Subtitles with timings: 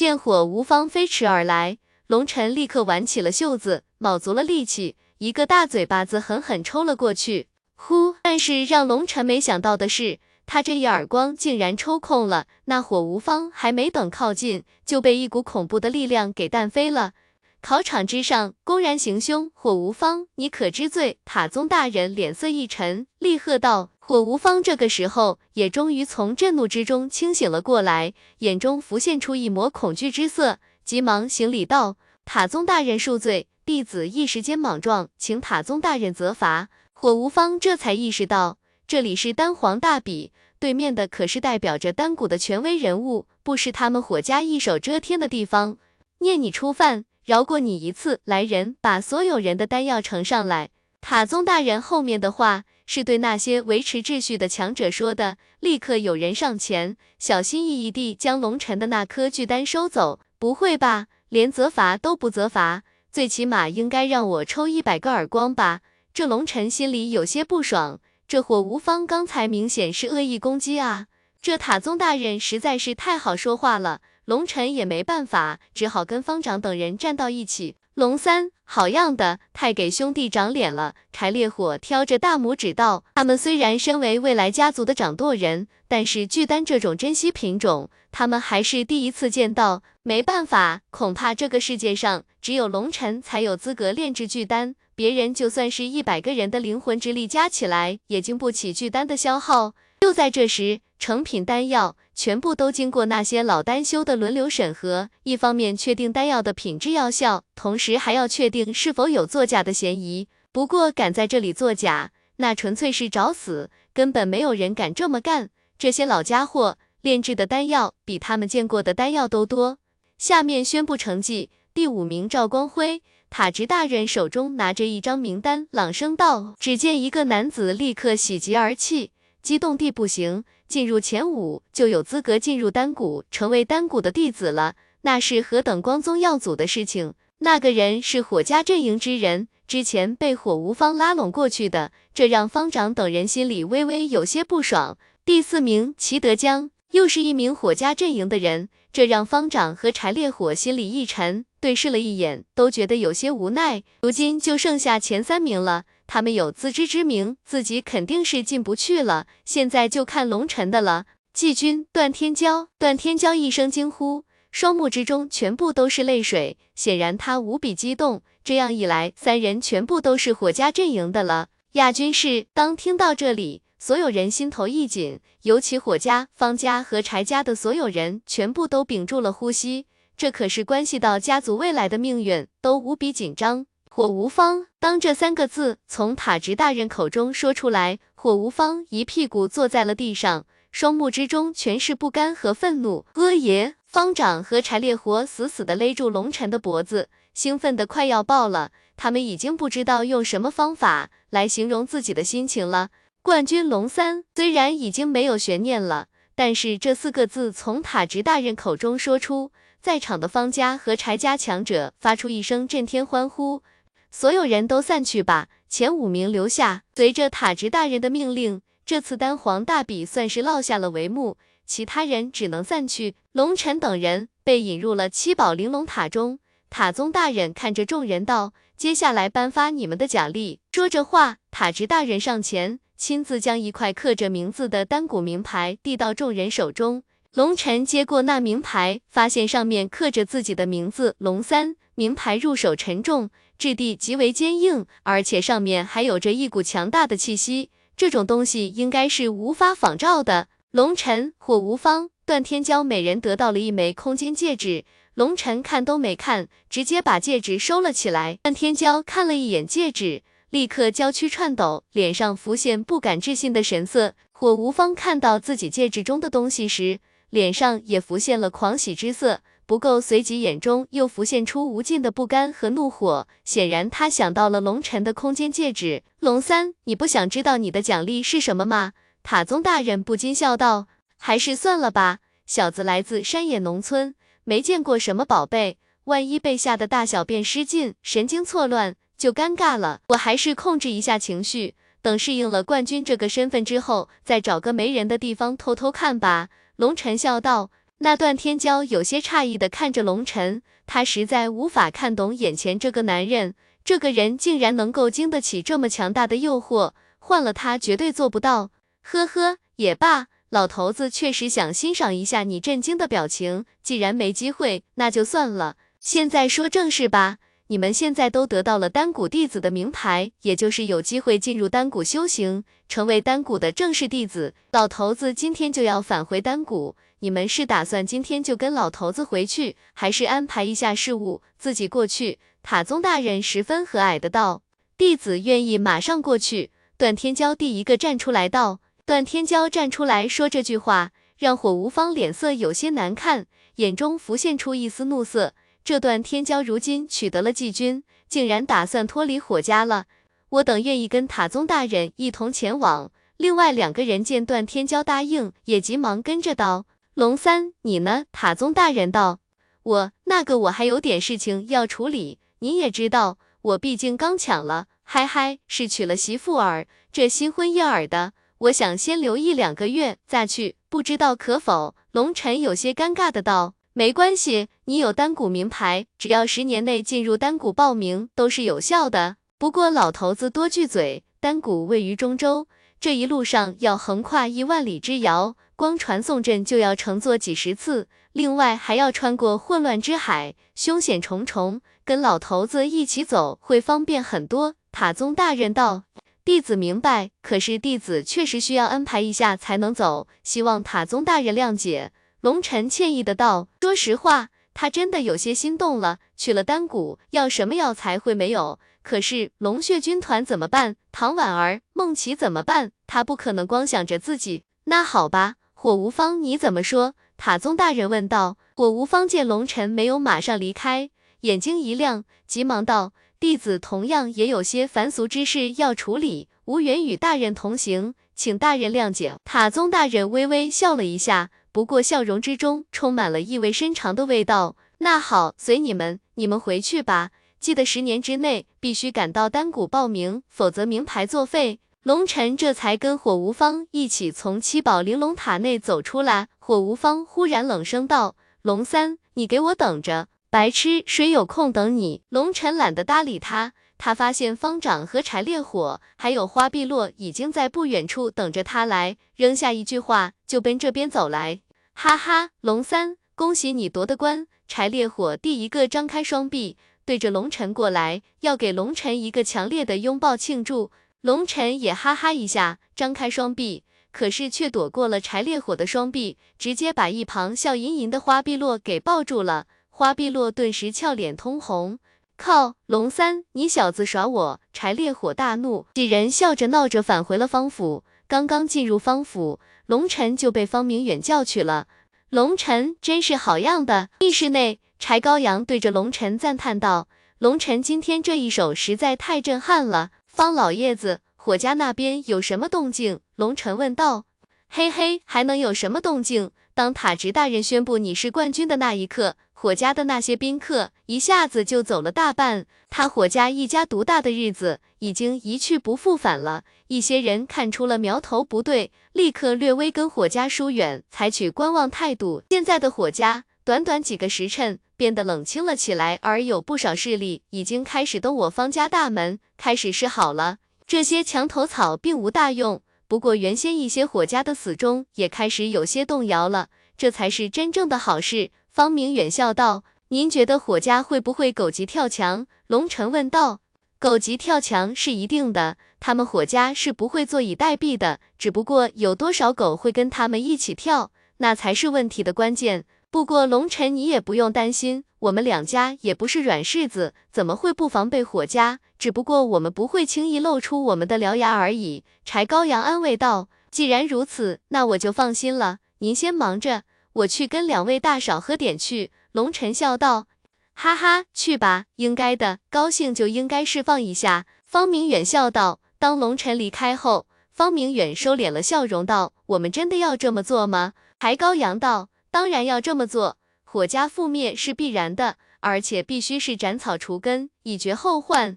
[0.00, 1.76] 见火无方飞驰而来，
[2.06, 7.48] 龙晨立刻挽起了袖子，卯足了力气，一个大嘴巴子狠狠抽了过去。
[7.74, 8.14] 呼！
[8.22, 17.12] 但是让龙晨没想到的是，他这一耳光竟然抽空了，那火无方还没等靠近，就被一股恐怖的力量给弹飞了。
[17.60, 21.18] 考场之上，公然行凶，火无方，你可知罪？
[21.26, 23.90] 塔宗大人脸色一沉，厉喝道。
[24.10, 45.78] 火无方这个时候也终于从震怒之中清醒了过来，眼中浮现出一抹恐惧之色，急忙行礼道：“塔宗大人恕罪，弟子一时间莽撞，请塔宗大人责罚。”火无方这才意识到，这里是丹皇大比，对面的可是代表着丹谷的权威人物，不是他们火家一手遮天的地方。
[46.18, 47.04] 念你初犯。
[47.24, 50.70] 饶过你一次，来人，把所有人的丹药呈上来。
[51.00, 55.38] 塔宗大人后面的话是对那些维持秩序的强者说的。
[55.60, 60.20] 立刻有人上前，小心翼翼地将龙尘的那颗巨丹收走。
[60.38, 62.82] 不会吧，连责罚都不责罚，
[63.12, 65.80] 最起码应该让我抽一百个耳光吧？
[66.14, 71.06] 这龙尘心里有些不爽，这火无方刚才明显是恶意攻击啊！
[71.42, 74.00] 这塔宗大人实在是太好说话了。
[74.24, 77.76] 龙尘也没办法，只好跟方长等人站到一起。
[77.94, 80.94] 龙三，好样的，太给兄弟长脸了。
[81.12, 89.82] 柴烈火挑着大拇指道：“他们虽然身为未来家族的掌舵人，但是巨丹这种珍稀品种，他们还是第一次见到。
[90.02, 101.96] 没办法，恐怕这个世界上只有龙尘才有资格炼制巨丹，别人就算是一百个人的灵魂之力加起来，也经不起巨丹的消耗。”就在这时，成品丹药。
[102.14, 110.28] 全部都经过那些老丹修的轮流审核，一方面确定丹药的品质药效，同时还要确定是否有作假的嫌疑。
[110.52, 115.48] 不过敢在这里作假，那纯粹是找死，根本没有人敢这么干。
[115.78, 119.78] 这些老家伙炼制的丹药比他们见过的丹药都多。
[120.18, 123.02] 下面宣布成绩，第五名赵光辉。
[123.30, 126.54] 塔直大人手中拿着一张名单，朗声道。
[126.60, 130.44] 只见一个男子立刻喜极而泣，激动地不行。
[130.70, 137.14] 进入前五就有资格进入丹谷，成为丹谷的弟子了，那是何等光宗耀祖的事情！
[137.38, 144.96] 那个人是火家阵营之人，之前被火无方拉拢过去的，这让方长等人心里微微有些不爽。
[145.24, 153.82] 第四名齐德江又是一名火家阵营的人，这让方长和柴烈火心里一沉，对视了一眼，都觉得有些无奈。
[154.02, 155.82] 如今就剩下前三名了。
[156.12, 159.28] 他们有自知之明，自己肯定是进不去了。
[159.44, 161.04] 现在就看龙尘的了。
[161.32, 168.22] 季军段天骄，段天骄一声惊呼，双目之中全部都是泪水，显然他无比激动。
[168.42, 171.46] 这样一来，三人全部都是火家阵营的了。
[171.74, 183.66] 亚军是当听到这里，所有人心头一紧，尤其火家、方家和柴家的所有人全部都屏住了呼吸，这可是关系到家族未来的命运，都无比紧张。
[183.92, 193.04] 火无方，当这三个字从塔直大人口中说出来，火无方一屁股坐在了地上，双目之中全是不甘和愤怒。
[193.14, 198.70] 阿爷，方长和柴烈火死死的勒住龙尘的脖子，兴奋的快要爆了。
[198.96, 202.90] 他们已经不知道用什么方法来形容自己的心情了。
[203.22, 209.50] 冠军龙三虽然已经没有悬念了，但是这四个字从塔直大人口中说出，
[209.82, 213.64] 在场的方家和柴家强者发出一声震天欢呼。
[214.10, 216.82] 所有人都散去吧，前五名留下。
[216.94, 223.14] 随着塔直大人的命令，这次丹皇大比算是落下了帷幕，其他人只能散去。
[223.32, 226.40] 龙尘等人被引入了七宝玲珑塔中。
[226.68, 237.02] 塔宗大人看着众人道：“接下来颁发你们的奖励。”说着话，塔直大人上前，亲自将一块刻着名字的丹古名牌递到众人手中。
[237.34, 241.76] 龙尘接过那名牌，发现上面刻着自己的名字龙三。
[241.94, 243.30] 名牌入手沉重。
[243.60, 250.48] 质地极为坚硬，而且上面还有着一股强大的气息，这种东西应该是无法仿照的。
[250.70, 258.38] 龙尘、火无方、段天骄每人得到了一枚空间戒指，龙尘看都没看，直接把戒指收了起来。
[258.42, 264.14] 段天骄看了一眼戒指，立刻娇躯颤抖，脸上浮现不敢置信的神色。
[264.32, 269.42] 火无方看到自己戒指中的东西时，脸上也浮现了狂喜之色。
[269.70, 273.28] 不够，随即眼中又浮现出无尽的不甘和怒火。
[273.44, 276.02] 显然，他想到了龙尘的空间戒指。
[276.18, 278.94] 龙三，你不想知道你的奖励是什么吗？
[279.22, 290.00] 塔宗大人不禁笑道：“还是算了吧，小子来自山野农村，没见过什么宝贝，万一被吓得大小便失禁，神经错乱，就尴尬了。
[290.08, 297.70] 我还是控制一下情绪，等适应了冠军这个身份之后，再找个没人的地方偷偷看吧。”龙尘笑道。
[298.02, 303.54] 那段天骄有些诧异的看着龙尘，他实在无法看懂眼前这个男人，
[303.84, 308.70] 这个人竟然能够经得起这么强大的诱惑，换了他绝对做不到。
[309.02, 315.76] 呵呵，也罢，老头子确实想欣赏一下你震惊的表情，既然没机会，那就算了。
[315.98, 317.36] 现在说正事吧。
[317.70, 324.54] 你们现在都得到了丹谷弟子的名牌，也就是有机会进入丹谷修行，成为丹谷的正式弟子。
[324.72, 332.40] 老头子今天就要返回丹谷，你们是打算今天就跟老头子回去，还是安排一下事务自己过去？
[332.64, 334.62] 塔宗大人十分和蔼的道
[334.98, 338.80] ：“弟子愿意马上过去。”段天骄第一个站出来道。
[339.06, 343.46] 段天骄站出来说这句话，让火无方脸色有些难看，
[343.76, 345.54] 眼中浮现出一丝怒色。
[345.90, 350.04] 这段天骄如今取得了季军，竟然打算脱离火家了。
[350.50, 353.10] 我等愿意跟塔宗大人一同前往。
[353.36, 359.40] 另外两个人见段天骄答应，也急忙跟着道：“龙三，你呢？”塔宗大人道
[359.82, 362.38] ：“我那个我还有点事情要处理。
[362.60, 373.74] 你也知道，我毕竟刚抢了，嗨嗨，是娶了媳妇儿，这新婚燕尔的，我想先留一两个月再去，不知道可否？”龙尘有些尴尬的道。
[374.00, 379.36] 没关系，你有单谷名牌，只要十年内进入单谷报名都是有效的。
[379.58, 382.66] 不过老头子多句嘴，单谷位于中州，
[382.98, 391.82] 这一路上要横跨一万里之遥，光传送阵就要乘坐几十次，另外还要穿过混乱之海，凶险重重。
[392.02, 394.76] 跟老头子一起走会方便很多。
[394.90, 396.04] 塔宗大人道，
[396.42, 402.12] 弟子明白，可是弟子确实需要安排一下才能走，希望塔宗大人谅解。
[402.40, 406.18] 龙尘歉意的道：“说实话，他真的有些心动了。
[406.36, 408.78] 去了丹谷，要什么药材会没有？
[409.02, 410.96] 可是龙血军团怎么办？
[411.12, 412.92] 唐婉儿、孟琪怎么办？
[413.06, 414.64] 他不可能光想着自己。
[414.84, 418.56] 那好吧，火无方你怎么说？”塔宗大人问道。
[418.74, 421.10] 火无方见龙尘没有马上离开，
[421.40, 431.50] 眼睛一亮，急忙道：“弟子同样也有些凡俗之事要处理，无缘与大人同行，请大人谅解。”塔宗大人微微笑了一下。
[431.72, 434.76] 不过笑容之中充满了意味深长的味道。
[434.98, 437.30] 那好，随你们，你们回去吧。
[437.58, 441.80] 记得十年之内必须赶到丹谷报名，否则名牌作废。
[442.02, 446.48] 龙尘这才跟火无方一起从七宝玲珑塔内走出来。
[446.58, 450.28] 火无方忽然冷声道：“龙三，你给我等着！
[450.48, 453.74] 白痴，谁有空等你？”龙尘懒得搭理他。
[454.02, 461.60] 他发现方丈和柴烈火还有花碧落已经在不远处等着他来，扔下一句话就奔这边走来。
[461.92, 464.46] 哈哈，龙三，恭喜你夺得冠！
[464.66, 470.90] 柴烈火第一个张开双臂，对着龙尘过来，要给龙尘一个强烈的拥抱庆祝。
[471.20, 479.66] 龙尘也哈哈一下，张开双臂，可是却躲过了柴烈火的双臂，直接把一旁笑吟吟的花碧落给抱住了。
[479.90, 481.98] 花碧落顿时俏脸通红。
[482.42, 484.60] 靠，龙三，你小子耍我！
[484.72, 488.02] 柴烈火大怒，几人笑着闹着返回了方府。
[488.26, 491.86] 刚刚进入方府，龙尘就被方明远叫去了。
[492.30, 494.08] 龙尘真是好样的！
[494.20, 503.20] 密室内，柴高阳对着龙尘赞叹道：“龙尘今天这一手实在太震撼了。”方老爷子，火家那边有什么动静？
[503.36, 504.24] 龙尘问道。
[504.70, 506.52] 嘿嘿，还能有什么动静？
[506.72, 509.36] 当塔直大人宣布你是冠军的那一刻。
[509.62, 516.64] 火家的那些宾客一下子就走了大半，他火家一家独大的日子已经一去不复返了。
[516.86, 522.42] 一些人看出了苗头不对，立刻略微跟火家疏远，采取观望态度。
[522.48, 530.56] 现在的火家，短短几个时辰变得冷清了起来，而有不少势力已经开始登我方家大门，开始示好了。
[530.86, 538.52] 这些墙头草并无大用，不过原先一些火家的死忠也开始有些动摇了，这才是真正的好事。
[538.80, 543.60] 方明远笑道：“您觉得火家会不会狗急跳墙？”龙尘问道。
[544.00, 552.86] “狗急跳墙是一定的，他们火家是不会坐以待毙的，只不过有多少狗会跟他们一起跳，那才是问题的关键。
[553.10, 558.80] 不过龙尘，你也不用担心，我们两家也不是软柿子，怎么会不防备火家？
[558.98, 563.50] 只不过我们不会轻易露出我们的獠牙而已。”柴高阳安慰道。
[563.70, 565.80] “既然如此，那我就放心了。
[565.98, 569.10] 您先忙着。”我去跟两位大嫂喝点去。
[569.32, 570.26] 龙晨笑道
[570.74, 575.80] ：“哈哈，去吧，应该的，高兴就应该释放一下。”方明远笑道。
[575.98, 588.56] 当龙晨离开后，方明远收敛了笑容道：“我们真的要这么做吗？”还高阳道：“当然要这么做，火家覆灭是必然的，而且必须是斩草除根，以绝后患。”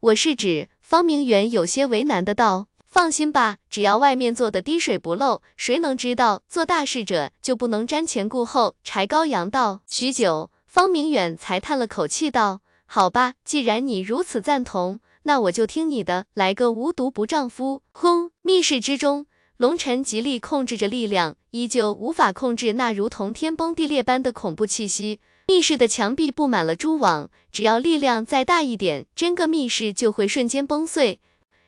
[0.00, 2.66] 我是指方明远有些为难的道。
[2.92, 9.80] 放心吧，只要外面做的滴水不漏，谁能知道做大事者就不能瞻前顾后，柴高阳道。
[9.86, 18.30] 许久，方明远才叹了口气道：“好吧，既然你如此赞同，那我就听你的，来个无毒不丈夫。”轰！
[18.42, 19.24] 密室之中，
[19.56, 25.18] 龙晨极力控制着力量，依旧无法控制那如同天崩地裂般的恐怖气息。
[25.46, 31.20] 密室的墙壁布满了蛛网，只要力量再大一点，整个密室就会瞬间崩碎。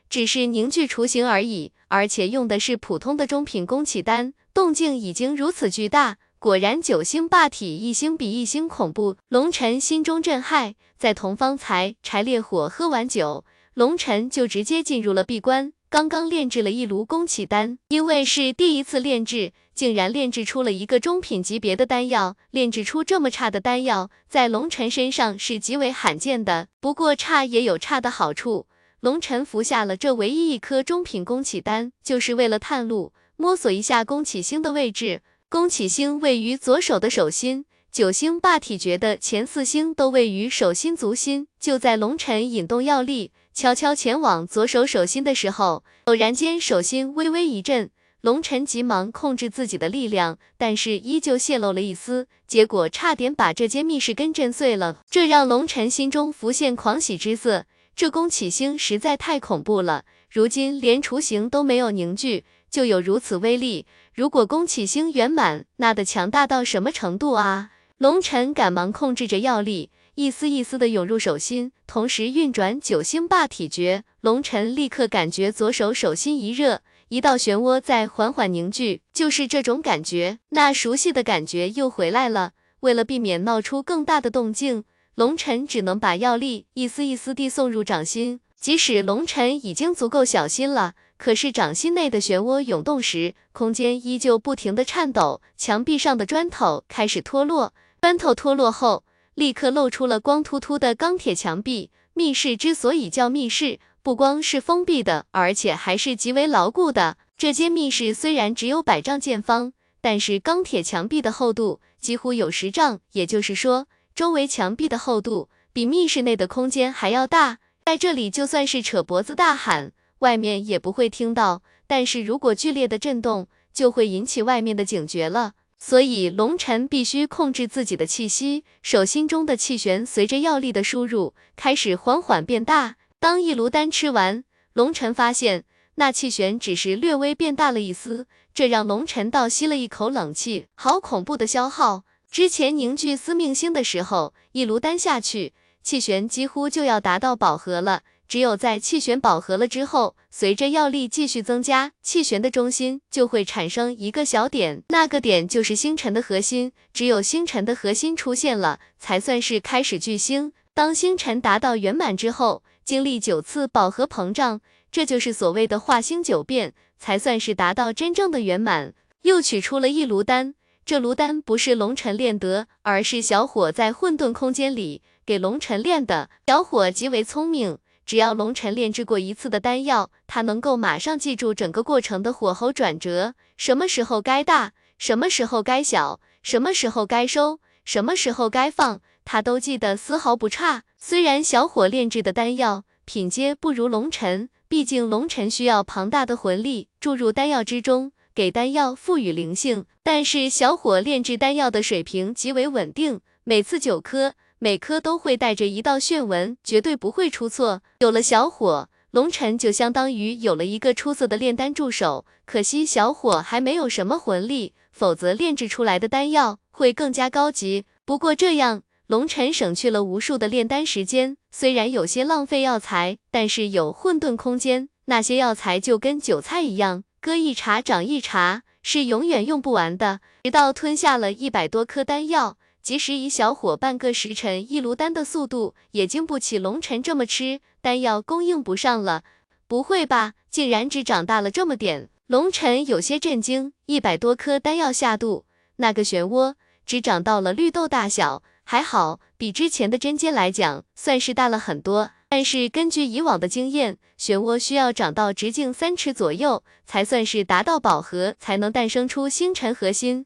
[0.09, 9.17] 只是凝聚雏形而已，而且用的是普通的中品宫启丹，动静已经如此巨大，果然九星霸体，一星比一星恐怖。
[9.29, 13.43] 龙尘心中震撼，在同方才柴烈火喝完酒，
[13.73, 26.67] 龙尘就直接进入了闭关，刚刚炼制了一炉宫启丹，因为是第一次炼制，竟然炼制出了一个中品级别的丹药，炼制出这么差的丹药，在龙尘身上是极为罕见的。
[26.79, 28.67] 不过差也有差的好处。
[29.05, 35.21] 龙尘服下了这唯一一颗中品宫启丹，就是为了探路，摸索一下宫启星的位置。
[35.47, 41.47] 宫启星位于左手的手心，九星霸体诀的前四星都位于手心足心。
[41.59, 57.65] 就在龙尘引动药力，悄悄前往左手手心的时候，偶然间手心微微一震，龙尘急忙控制自己的力量，但是依旧泄露了一丝，结果差点把这间密室根震碎了，这让龙尘心中浮现狂喜之色。
[57.95, 63.85] 这宫启星实在太恐怖了，如今连雏形都没有凝聚，就有如此威力。
[64.13, 67.69] 如果宫启星圆满，那得强大到什么程度啊！
[67.97, 74.03] 龙尘赶忙控制着药力，一丝一丝的涌入手心，同时运转九星霸体诀。
[74.19, 82.51] 龙尘立刻感觉左手手心一热，一道漩涡在缓缓凝聚，就是这种感觉，那熟悉的感觉又回来了。
[82.81, 84.83] 为了避免闹出更大的动静。
[85.15, 99.05] 龙尘只能把药力一丝一丝地送入掌心，即使龙尘已经足够小心了，可是掌心内的漩涡涌动时，空间依旧不停的颤抖，墙壁上的砖头开始脱落，砖头脱落后，
[99.35, 101.91] 立刻露出了光秃秃的钢铁墙壁。
[102.13, 107.15] 密室之所以叫密室，不光是封闭的，而且还是极为牢固的。
[107.37, 113.87] 这间密室虽然只有百丈见方，但是钢铁墙壁的厚度几乎有十丈，也就是说。
[114.15, 121.63] 周围墙壁的厚度比密室内的空间还要大，在这里就算是扯脖子大喊，外面也不会听到。
[121.85, 125.51] 但是如果剧烈的震动，就会引起外面的警觉了。
[125.77, 132.95] 所以龙尘必须控制自己的气息，手心中的气旋随着药力的输入开始缓缓变大。
[133.19, 142.03] 当一炉丹吃完，龙尘发现那气旋只是略微变大了一丝，这让龙尘倒吸了一口冷气，好恐怖的消耗。
[142.35, 148.01] 之前凝聚司命星的时候，一炉丹下去，气旋几乎就要达到饱和了。
[148.27, 156.73] 只有在气旋饱和了之后，随着药力继续增加，气旋的中心就会产生一个小点，那个点就是星辰的核心。
[156.91, 160.51] 只有星辰的核心出现了，才算是开始聚星。
[160.73, 164.59] 当星辰达到圆满之后，经历九次饱和膨胀，
[164.91, 168.93] 这就是所谓的化星九变，才算是达到真正的圆满。
[169.21, 170.55] 又取出了一炉丹。
[170.85, 176.29] 这炉丹不是龙尘炼得，而是小伙在混沌空间里给龙尘炼的。
[176.45, 190.83] 小伙极为聪明，只要龙尘炼制过一次的丹药，他能够马上记住整个过程的火候转折，什么时候该大，什么时候该小，什么时候该收，什么时候该放，他都记得丝毫不差。
[190.99, 198.11] 虽然小伙炼制的丹药品阶不如龙尘，毕竟龙尘需要庞大的魂力注入丹药之中。
[198.35, 207.81] 给丹药赋予灵性，但是小伙炼制丹药的水平极为稳定，每次九颗，每颗都会带着一道炫纹，绝对不会出错。
[207.99, 212.25] 有了小伙，龙尘就相当于有了一个出色的炼丹助手。
[212.45, 217.85] 可惜小伙还没有什么魂力，否则炼制出来的丹药会更加高级。
[218.03, 227.05] 不过这样，龙尘省去了无数的炼丹时间，虽然有些浪费药材，但是有混沌空间，那些药材就跟韭菜一样。
[227.25, 230.19] 割一茬长一茬，是永远用不完的。
[230.43, 239.23] 直到吞下了一百多颗丹药，即使以小伙半个时辰一炉丹的速度，也经不起龙尘这么吃，丹药供应不上了。
[239.67, 242.09] 不会吧，竟然只长大了这么点？
[242.27, 243.73] 龙尘有些震惊。
[243.87, 245.45] 一百多颗丹药下肚，
[245.77, 246.53] 那个漩涡
[246.85, 252.11] 只长到了绿豆大小，还好，比之前的针尖来讲，算是大了很多。
[252.35, 260.25] 但是根据以往的经验，漩涡需要长到直径三尺左右，才算是达到饱和，才能诞生出星辰核心。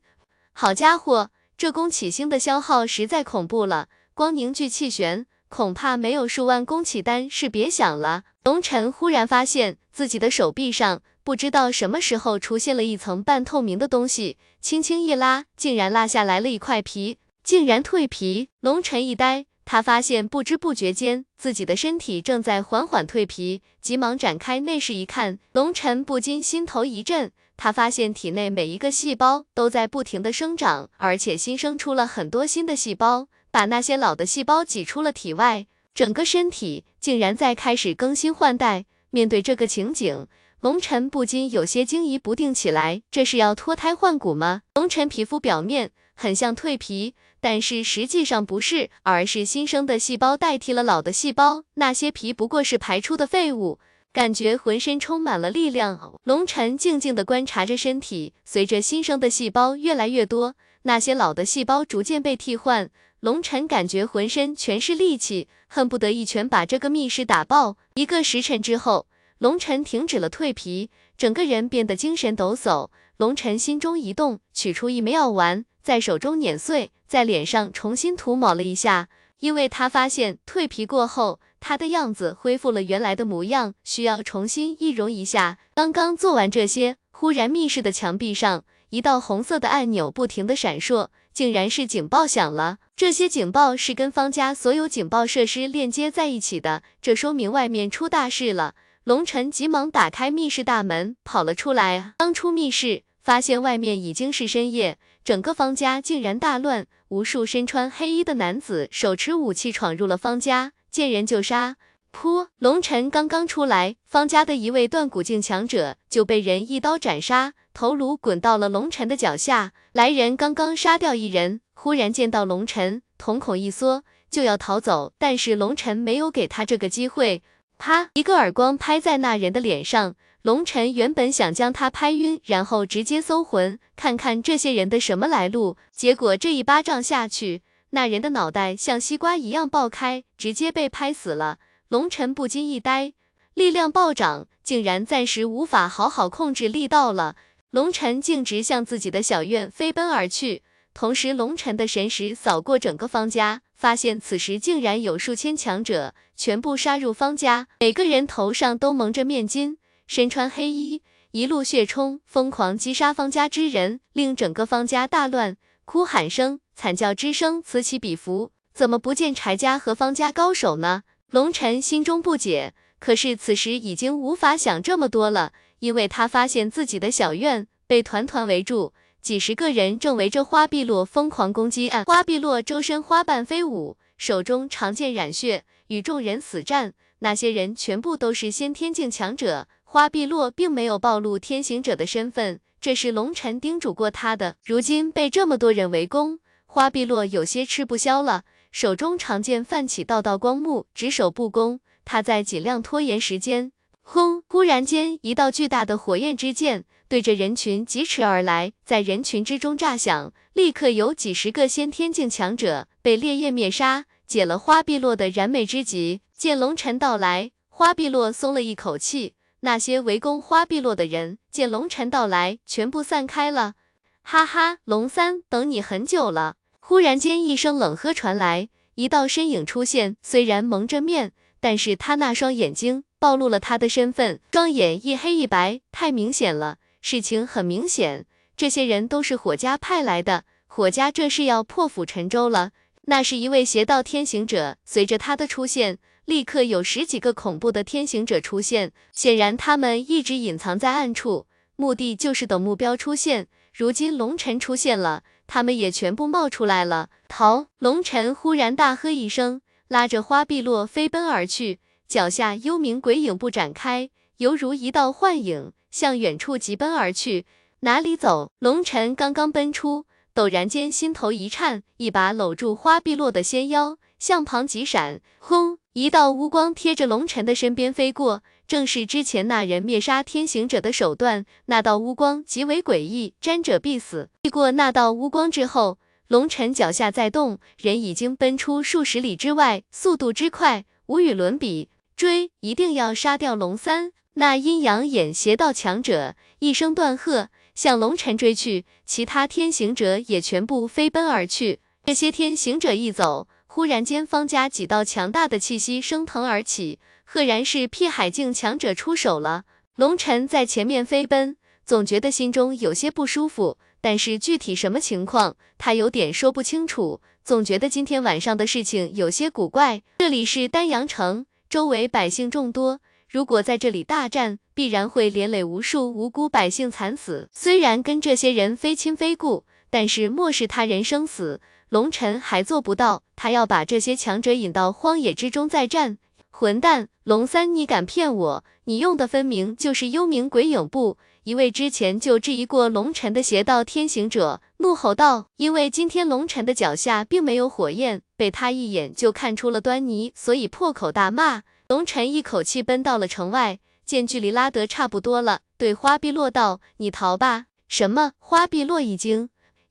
[0.51, 8.24] 好家伙，这宫启星的消耗实在恐怖了，光凝聚气旋，恐怕没有数万宫启丹是别想了。
[8.44, 18.50] 龙晨忽然发现自己的手臂上，不知道什么时候出现了一层半透明的东西，轻轻一拉，竟然拉下来了一块皮，竟然蜕皮。
[18.62, 27.31] 龙晨一呆，他发现不知不觉间自己的身体正在缓缓蜕皮，急忙展开内视一看，龙晨不禁心头一震。
[27.55, 38.85] 他发现体内每一个细胞都在不停的生长，而且新生出了很多新的细胞，把那些老的细胞挤出了体外，整个身体竟然在开始更新换代。
[39.11, 40.25] 面对这个情景，
[40.61, 44.63] 龙晨不禁有些惊疑不定起来，这是要脱胎换骨吗？
[44.73, 53.79] 龙晨皮肤表面很像蜕皮，但是实际上不是，而是新生的细胞代替了老的细胞，那些皮不过是排出的废物。
[54.11, 62.89] 感觉浑身充满了力量，龙晨静静地观察着身体，随着新生的细胞越来越多，那些老的细胞逐渐被替换，
[63.21, 67.77] 龙晨感觉浑身全是力气，恨不得一拳把这个密室打爆。
[67.93, 69.07] 一个时辰之后，
[69.38, 72.89] 龙晨停止了蜕皮，整个人变得精神抖擞。
[73.15, 81.39] 龙晨心中一动，取出一枚药丸，在手中碾碎，在脸上重新涂抹了一下，因为他发现蜕皮过后。
[81.60, 85.58] 他的样子恢复了原来的模样，需要重新易容一下。
[85.74, 92.77] 刚刚做完这些，忽然密室的墙壁上一道红色的按钮不停的闪烁，竟然是警报响了。
[92.96, 98.75] 这些警报是跟方家所有警报设施链接在一起的，这说明外面出大事了。
[99.05, 102.13] 龙晨急忙打开密室大门，跑了出来。
[102.19, 110.73] 刚出密室，发现外面已经是深夜，整个方家竟然大乱，无数身穿黑衣的男子手持武器闯入了方家。
[110.89, 111.75] 见人就杀，
[112.11, 112.47] 噗！
[112.57, 119.73] 龙尘刚刚出来，方家的一位断骨境强者就被人一刀斩杀，头颅滚到了龙尘的脚下。
[119.91, 127.43] 来人刚刚杀掉一人，忽然见到龙尘，瞳孔一缩，就要逃走，但是龙尘没有给他这个机会，
[127.77, 128.09] 啪！
[128.15, 130.15] 一个耳光拍在那人的脸上。
[130.41, 137.62] 龙尘原本想将他拍晕，然后直接搜魂，看看这些人的什么来路，结果这一巴掌下去。
[137.89, 141.58] 那人的脑袋像西瓜一样爆开，直接被拍死了。
[141.89, 143.13] 龙尘不禁一呆，
[143.54, 147.36] 力量暴涨，竟然暂时无法好好控制力道了。
[147.71, 159.78] 龙尘径直向自己的小院飞奔而去，同时龙尘的神识扫过整个方家，发现此时竟然有数千强者全部杀入方家，每个人头上都蒙着面巾，
[160.10, 166.60] 身穿黑衣，一路血冲，疯狂击杀方家之人，令整个方家大乱，哭喊声。
[166.76, 171.04] 惨叫之声此起彼伏，怎么不见柴家和方家高手呢？
[171.30, 181.91] 龙尘心中不解，可是此时已经无法想这么多了，因为他发现自己的小院被团团围住，几十个人正围着花碧落疯狂攻击。
[182.08, 186.95] 花碧落周身花瓣飞舞，手中长剑染血，与众人死战。
[187.22, 194.56] 那些人全部都是先天境强者，花碧落并没有暴露天行者的身份，这是龙尘叮嘱过他的。
[194.63, 196.38] 如今被这么多人围攻。
[196.67, 201.80] 花碧落有些吃不消了，手中长剑泛起道道光幕，只守不攻。
[202.06, 203.71] 他在尽量拖延时间。
[204.04, 204.43] 轰！
[204.47, 216.21] 忽然间，一道巨大的火焰之剑对着人群疾驰而来，在人群之中炸响，立刻有几十个先天境强者被烈焰灭杀，解了花碧落的燃眉之急。
[216.38, 219.34] 见龙尘到来，花碧落松了一口气。
[219.62, 223.74] 那些围攻花碧落的人见龙尘到来，全部散开了。
[224.22, 226.56] 哈哈，龙三，等你很久了。
[226.80, 230.17] 忽然间，一声冷喝传来，一道身影出现。
[230.22, 236.78] 虽然蒙着面，但是他那双眼睛暴露了他的身份，双眼一黑一白，太明显了。
[237.02, 240.45] 事情很明显，这些人都是火家派来的。
[240.67, 242.72] 火家这是要破釜沉舟了。
[243.04, 245.98] 那是一位邪道天行者，随着他的出现，
[246.30, 248.92] 立刻有十几个恐怖的天行者出现。
[249.12, 253.48] 显然，他们一直隐藏在暗处，目的就是等目标出现。
[253.74, 255.24] 如今龙尘出现了。
[255.52, 257.65] 他们也全部冒出来了，逃！
[257.80, 267.48] 龙尘忽然大喝一声，拉着花碧落飞奔而去，脚下幽冥鬼影步展开，犹如一道幻影，向远处疾奔而去。
[267.80, 268.52] 哪里走？
[268.60, 275.80] 龙尘刚刚奔出，陡然间心头一颤，一把搂住花碧落的纤腰，向旁急闪，轰！
[275.99, 278.41] 一道乌光贴着龙尘的身边飞过。
[278.65, 284.29] 正是之前那人灭杀天行者的手段，那道乌光极为诡异，沾者必死。
[284.41, 291.89] 避过那道乌光之后，龙尘脚下再动，人已经奔出数十里之外，速度之快无与伦比。
[292.15, 294.13] 追，一定要杀掉龙三！
[294.35, 301.81] 那阴阳眼邪道强者一声断喝，向龙尘追去，其他天行者也全部飞奔而去。
[302.05, 303.49] 这些天行者一走。
[303.71, 309.65] 忽然间，方家几道强大的气息升腾而起，赫然是辟海境强者出手了。
[309.95, 311.55] 龙尘在前面飞奔，
[311.86, 320.01] 总觉得心中有些不舒服，但是具体什么情况，他有点说不清楚，总觉得今天晚上的事情有些古怪。
[320.17, 327.47] 这里是丹阳城，周围百姓众多，如果在这里大战，必然会连累无数无辜百姓惨死。
[327.53, 331.62] 虽然跟这些人非亲非故，但是漠视他人生死。
[331.89, 336.19] 龙尘还做不到，他要把这些强者引到荒野之中再战。
[336.52, 338.63] 混蛋，龙三，你敢骗我？
[338.84, 341.17] 你用的分明就是幽冥鬼影步。
[341.45, 358.34] 一位之前就质疑过龙尘的邪道天行者怒吼道：“因为今天龙尘的脚下并没有火焰，被他一眼就看出了端倪，所以破口大骂。”龙尘一口气奔到了城外，见距离拉得差不多了，对花碧落道：“你逃吧。”什么？
[358.38, 359.49] 花碧落一惊。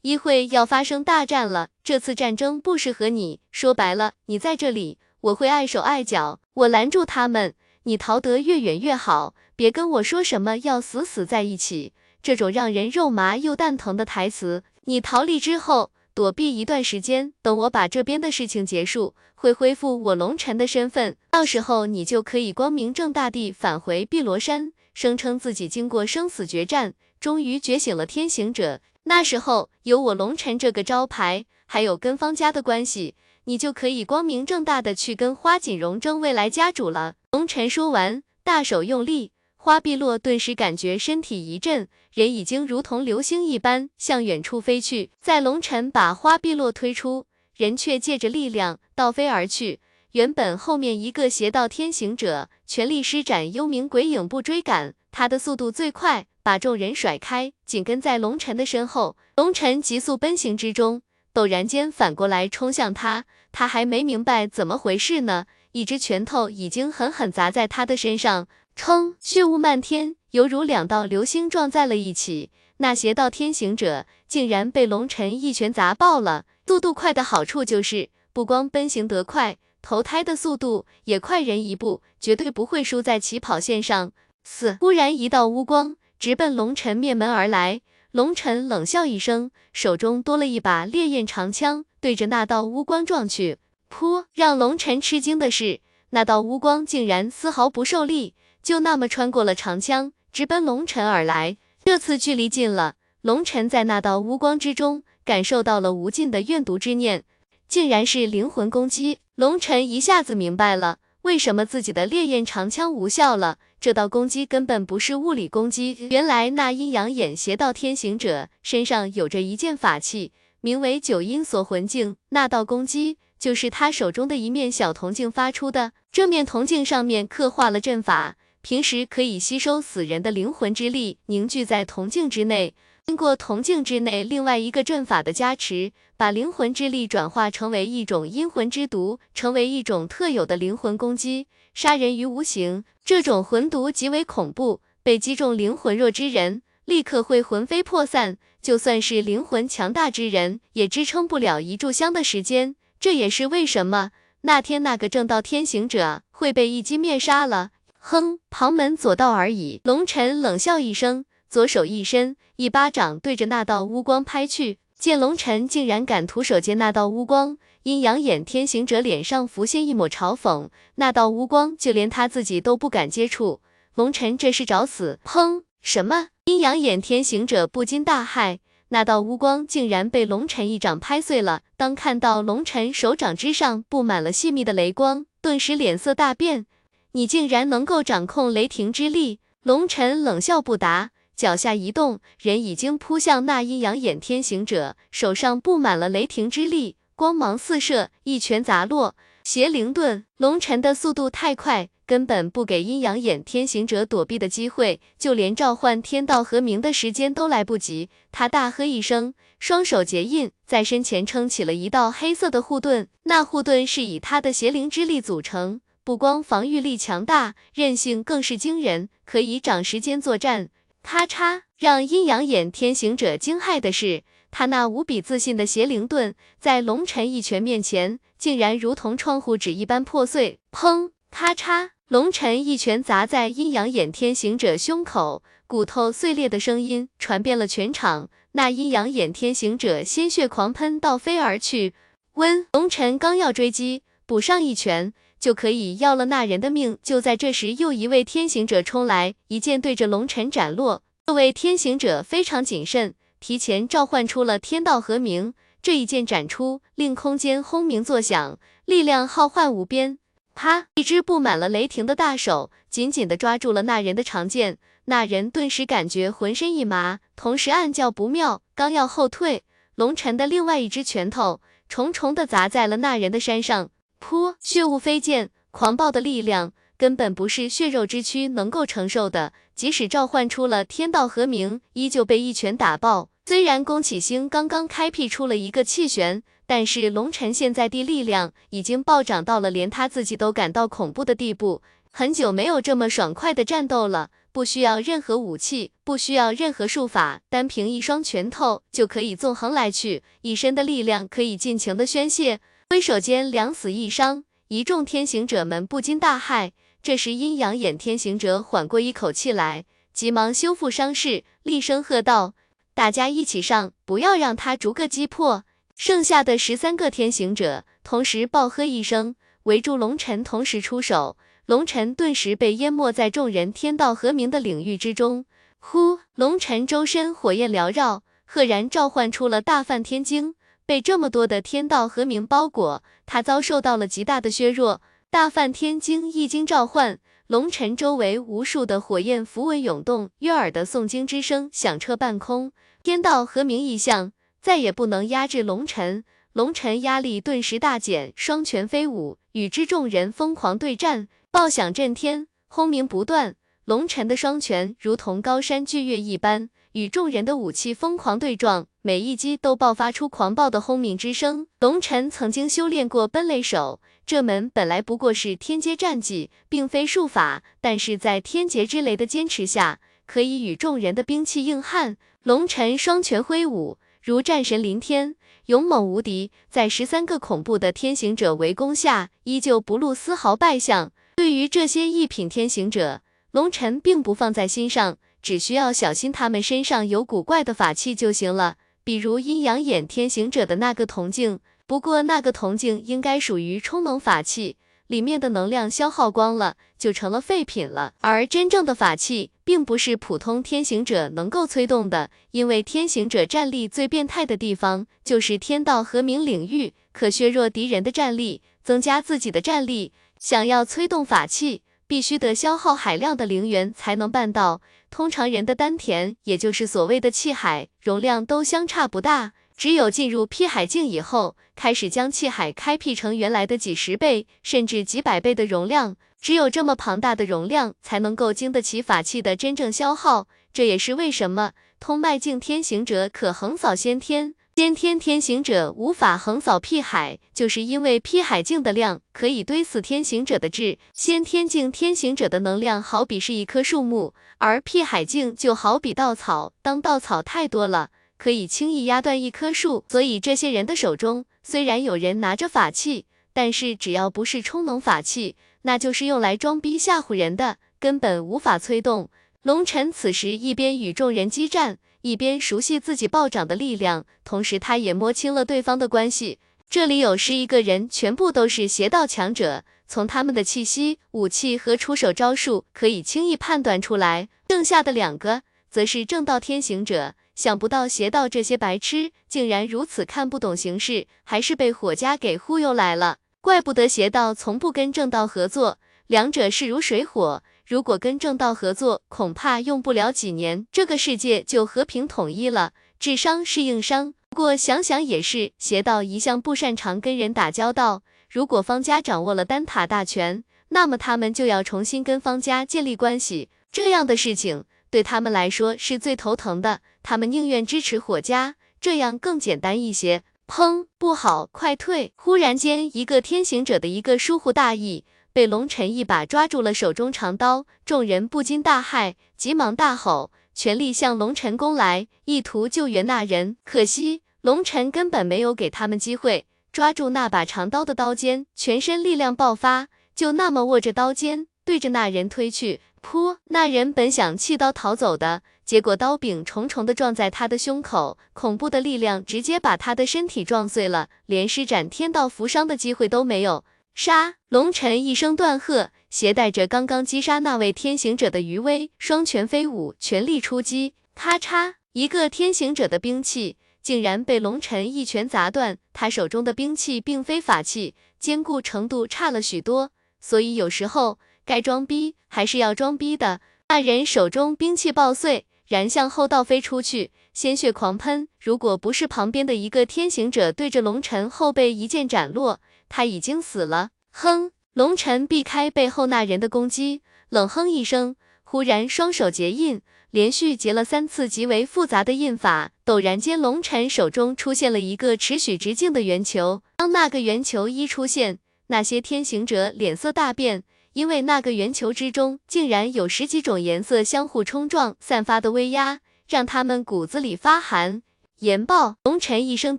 [0.08, 3.40] 一会要发生大战了，这次战争不适合你。
[3.50, 9.34] 说白了，你在这里，我会碍手碍脚，我拦住他们，你逃得越远越好。
[9.54, 11.92] 别跟我说什么要死死在一起，
[12.22, 14.62] 这种让人肉麻又蛋疼的台词。
[14.84, 28.80] 你逃离之后，躲避一段时间，等我把这边的事情结束，会恢复我龙尘的身份，到时候你就可以光明正大地返回碧罗山，声称自己经过生死决战，终于觉醒了天行者。
[29.04, 37.14] 那时候有我龙尘这个招牌，还有跟方家的关系，你就可以光明正大的去跟花锦荣争未来家主了。
[37.32, 45.10] 龙尘说完，大手用力，花碧落顿时感觉身体一震，人已经如同流星一般向远处飞去。
[45.20, 49.80] 在龙尘把花碧落推出，人却借着力量倒飞而去。
[50.12, 56.26] 原本后面一个邪道天行者全力施展幽冥鬼影步追赶，他的速度最快。
[56.48, 59.18] 把众人甩开，紧跟在龙尘的身后。
[59.36, 61.02] 龙尘急速奔行之中，
[61.34, 63.26] 陡然间反过来冲向他。
[63.52, 69.14] 他还没明白怎么回事呢，一只拳头已经狠狠砸在他的身上，冲！
[69.20, 72.50] 血雾漫天，犹如两道流星撞在了一起。
[72.78, 76.46] 那邪道天行者竟然被龙尘一拳砸爆了。
[76.66, 84.12] 速度快的好处就是，不光奔行得快，投胎的速度也快人一步，绝对不会输在起跑线上。
[84.44, 85.97] 四，忽然一道乌光。
[86.18, 93.58] 直奔龙尘面门而来，龙尘冷笑一声，手中多了一把烈焰长枪，对着那道乌光撞去。
[93.88, 94.24] 噗！
[94.34, 101.56] 让龙尘吃惊的是，那道乌光竟然丝毫不受力，就那么穿过了长枪，直奔龙尘而来。
[101.84, 107.24] 这次距离近了，龙尘在那道乌光之中感受到了无尽的怨毒之念，
[107.68, 109.20] 竟然是灵魂攻击。
[109.36, 110.98] 龙尘一下子明白了。
[111.22, 113.58] 为什么自己的烈焰长枪无效了？
[113.80, 122.16] 这道攻击根本不是物理攻击，原来那阴阳眼邪道天行者身上有着一件法器，名为九阴锁魂镜。
[122.30, 125.92] 那道攻击就是他手中的一面小铜镜发出的。
[126.10, 132.74] 这面铜镜上面刻画了阵法，平时可以吸收死人的灵魂之力，凝聚在铜镜之内。
[133.06, 141.46] 经过铜镜之内另外一个阵法的加持，把灵魂之力转化成为一种阴魂之毒，成为一种特有的灵魂攻击，
[141.78, 142.82] 杀人于无形。
[143.04, 148.36] 这种魂毒极为恐怖，被击中灵魂弱之人，立刻会魂飞魄散。
[148.60, 152.74] 就算是灵魂强大之人，也支撑不了一炷香的时间。
[152.98, 154.10] 这也是为什么
[154.40, 157.70] 那天那个正道天行者会被一击灭杀了。
[158.00, 159.80] 哼，旁门左道而已。
[159.84, 161.26] 龙尘冷笑一声。
[161.48, 164.80] 左手一伸，一巴掌对着那道乌光拍去。
[164.98, 167.56] 见龙尘竟然敢徒手接那道乌光，
[167.88, 170.68] 阴阳眼天行者脸上浮现一抹嘲讽。
[170.96, 173.62] 那道乌光就连他自己都不敢接触，
[173.94, 175.18] 龙尘这是找死！
[175.24, 175.62] 砰！
[175.80, 176.28] 什么？
[176.44, 181.62] 阴阳眼天行者不禁大骇，那道乌光竟然被龙尘一掌拍碎了。
[181.78, 186.66] 当看到龙尘手掌之上布满了细密的雷光，顿时脸色大变。
[187.12, 189.40] 你竟然能够掌控雷霆之力？
[189.62, 191.12] 龙尘冷笑不答。
[191.34, 199.16] 脚下一动，人已经扑向那阴阳眼天行者，手上布满了雷霆之力，光芒四射，一拳砸落。
[199.42, 208.08] 邪灵盾，龙尘的速度太快，根本不给阴阳眼天行者躲避的机会，就连召唤天道和鸣的时间都来不及。
[208.30, 213.08] 他大喝一声，双手结印，在身前撑起了一道黑色的护盾。
[213.24, 220.68] 那护盾是以他的邪灵之力组成，不光防御力强大，韧性更是惊人，可以长时间作战。
[221.02, 221.62] 咔嚓！
[221.78, 230.58] 让阴阳眼天行者惊骇的是，他那无比自信的邪灵盾，在龙尘一拳面前，竟然如同窗户纸一般破碎。
[230.72, 231.10] 砰！
[231.30, 231.90] 咔嚓！
[232.08, 238.30] 龙尘一拳砸在阴阳眼天行者胸口，骨头碎裂的声音传遍了全场。
[238.52, 241.92] 那阴阳眼天行者鲜血狂喷，倒飞而去。
[242.34, 246.96] 温龙尘刚要追击，补上一拳就可以要了那人的命。
[247.02, 251.02] 就在这时，又一位天行者冲来，一剑对着龙尘斩落。
[251.26, 255.54] 这位天行者非常谨慎，提前召唤出了天道和鸣。
[255.80, 260.18] 这一剑斩出，令空间轰鸣作响，力量浩瀚无边。
[260.54, 260.88] 啪！
[260.96, 269.62] 一只布满了雷霆的大手紧紧地抓住了那人的长剑，那人顿时感觉浑身一麻，同时暗叫不妙，刚要后退，
[269.94, 274.56] 龙尘的另外一只拳头重重地砸在了那人的身上，噗！
[274.58, 283.30] 血雾飞溅，狂暴的力量根本不是血肉之躯能够承受的，即使召唤出了天道和鸣，依旧被一拳打爆。
[283.46, 286.42] 虽然宫启星刚刚开辟出了一个气旋。
[286.70, 291.80] 但是龙尘现在的力量已经暴涨到了连他自己都感到恐怖的地步，
[292.10, 306.72] 很久没有这么爽快的战斗了，不需要任何武器，不需要任何术法，单凭一双拳头就可以纵横来去，一身的力量可以尽情的宣泄，挥手间两死一伤，一众天行者们不禁大骇。
[307.02, 312.54] 这时阴阳眼天行者缓过一口气来，急忙修复伤势，厉声喝道
[312.94, 315.64] ：“大家一起上，不要让他逐个击破。”
[315.96, 319.34] 剩下的十三个天行者同时暴喝一声，
[319.64, 321.36] 围住龙尘，同时出手。
[321.66, 325.44] 龙尘顿时被淹没在众人天道和鸣的领域之中。
[325.80, 326.20] 呼！
[326.34, 330.54] 龙尘周身火焰缭绕，赫然召唤出了大梵天经。
[330.86, 335.02] 被这么多的天道和鸣包裹，他遭受到了极大的削弱。
[335.30, 342.72] 大梵天经一经召唤，龙尘周围无数的火焰符文涌动，悦耳的诵经之声响彻半空。
[343.02, 344.32] 天道和鸣异象。
[344.62, 353.54] 再也不能压制龙尘，龙尘压力顿时大减，双拳飞舞，与之众人疯狂对战，爆响震天，轰鸣不断。
[353.84, 361.66] 龙尘的双拳如同高山巨岳一般，与众人的武器疯狂对撞，每一击都爆发出狂暴的轰鸣之声。
[361.80, 372.18] 龙尘曾经修炼过奔雷手，这门本来不过是天阶战技，并非术法，但是在天劫之雷的坚持下，可以与众人的兵器硬汉。
[372.42, 373.96] 龙尘双拳挥舞。
[374.22, 375.36] 如战神临天，
[375.68, 381.10] 勇猛无敌，在十三个恐怖的天行者围攻下，依旧不露丝毫败相。
[381.36, 391.60] 对于这些一品天行者，龙尘并不放在心上，只需要小心他们身上有古怪的法器就行了，比如阴阳眼天行者的那个铜镜。
[391.88, 394.76] 不过那个铜镜应该属于充能法器。
[395.06, 398.12] 里面的能量消耗光了，就成了废品了。
[398.20, 410.12] 而真正的法器，并不是普通天行者能够催动的，因为天行者战力最变态的地方，就是天道和鸣领域，可削弱敌人的战力，增加自己的战力。
[410.38, 414.82] 想要催动法器，必须得消耗海量的灵元才能办到。
[415.08, 419.52] 通常人的丹田，也就是所谓的气海，容量都相差不大。
[419.78, 426.16] 只有进入辟海境以后，开始将气海开辟成原来的几十倍，甚至几百倍的容量。
[426.40, 430.48] 只有这么庞大的容量，才能够经得起法器的真正消耗。
[430.72, 440.98] 这也是为什么通脉境天行者可横扫先天，先天天行者无法横扫辟海，就是因为辟海境的量可以堆死天行者的质。
[441.12, 446.72] 先天境天行者的能量好比是一棵树木，而辟海境就好比稻草。
[446.82, 448.10] 当稻草太多了。
[448.38, 459.28] 可以轻易压断一棵树，所以这些人的手中虽然有人拿着法器，但是只要不是充能法器，那就是用来装逼吓唬人的，根本无法催动。
[459.62, 466.58] 龙尘此时一边与众人激战，一边熟悉自己暴涨的力量，同时他也摸清了对方的关系。
[466.88, 474.48] 这里有十一个人，全部都是邪道强者，从他们的气息、武器和出手招数可以轻易判断出来。
[474.68, 477.34] 剩下的两个则是正道天行者。
[477.58, 483.38] 想不到邪道这些白痴竟然如此看不懂形势，还是被火家给忽悠来了。
[483.60, 487.64] 怪不得邪道从不跟正道合作，两者势如水火。
[487.84, 492.92] 如果跟正道合作，恐怕用不了几年，这个世界就和平统一了。
[493.18, 498.22] 智商是硬伤，不过想想也是，邪道一向不擅长跟人打交道。
[498.48, 504.84] 如果方家掌握了丹塔大权，那么他们就要重新跟方家建立关系，这样的事情。
[505.10, 510.44] 对他们来说是最头疼的，他们宁愿支持火家，这样更简单一些。
[510.66, 511.08] 砰！
[511.18, 512.32] 不好，快退！
[512.36, 523.76] 忽然间，一个天行者的一个疏忽大意，被龙尘一把抓住了手中长刀，众人不禁大骇，急忙大吼，全力向龙尘攻来，意图救援那人。
[523.84, 533.02] 可惜龙尘根本没有给他们机会，抓住那把长刀的刀尖，全身力量爆发，就那么握着刀尖，对着那人推去。
[533.18, 533.58] 噗！
[533.64, 543.84] 那人本想弃刀逃走的，结果刀柄重重的撞在他的胸口，恐怖的力量直接把他的身体撞碎了，连施展天道扶伤的机会都没有。
[544.14, 544.54] 杀！
[544.68, 551.14] 龙尘一声断喝，携带着刚刚击杀那位天行者的余威，双拳飞舞，全力出击。
[551.34, 551.94] 咔嚓！
[552.12, 555.98] 一个天行者的兵器竟然被龙尘一拳砸断。
[556.12, 561.38] 他手中的兵器并非法器，坚固程度差了许多，所以有时候。
[561.68, 563.60] 该装逼还是要装逼的。
[563.88, 568.48] 那人手中兵器爆碎，然向后倒飞出去，鲜血狂喷。
[568.58, 574.08] 如果不是旁边的一个天行者对着龙尘后背一剑斩落，他已经死了。
[574.32, 574.70] 哼！
[574.94, 580.00] 龙尘避开背后那人的攻击，冷哼一声，忽然双手结印，
[580.30, 582.92] 连续结了三次极为复杂的印法。
[583.04, 586.82] 陡然间，龙尘手中出现了一个持续直径的圆球。
[586.96, 590.84] 当那个圆球一出现，那些天行者脸色大变。
[591.18, 598.22] 因为那个圆球之中竟然有十几种颜色相互冲撞，散发的威压让他们骨子里发寒。
[598.60, 599.16] 岩爆！
[599.24, 599.98] 龙尘一声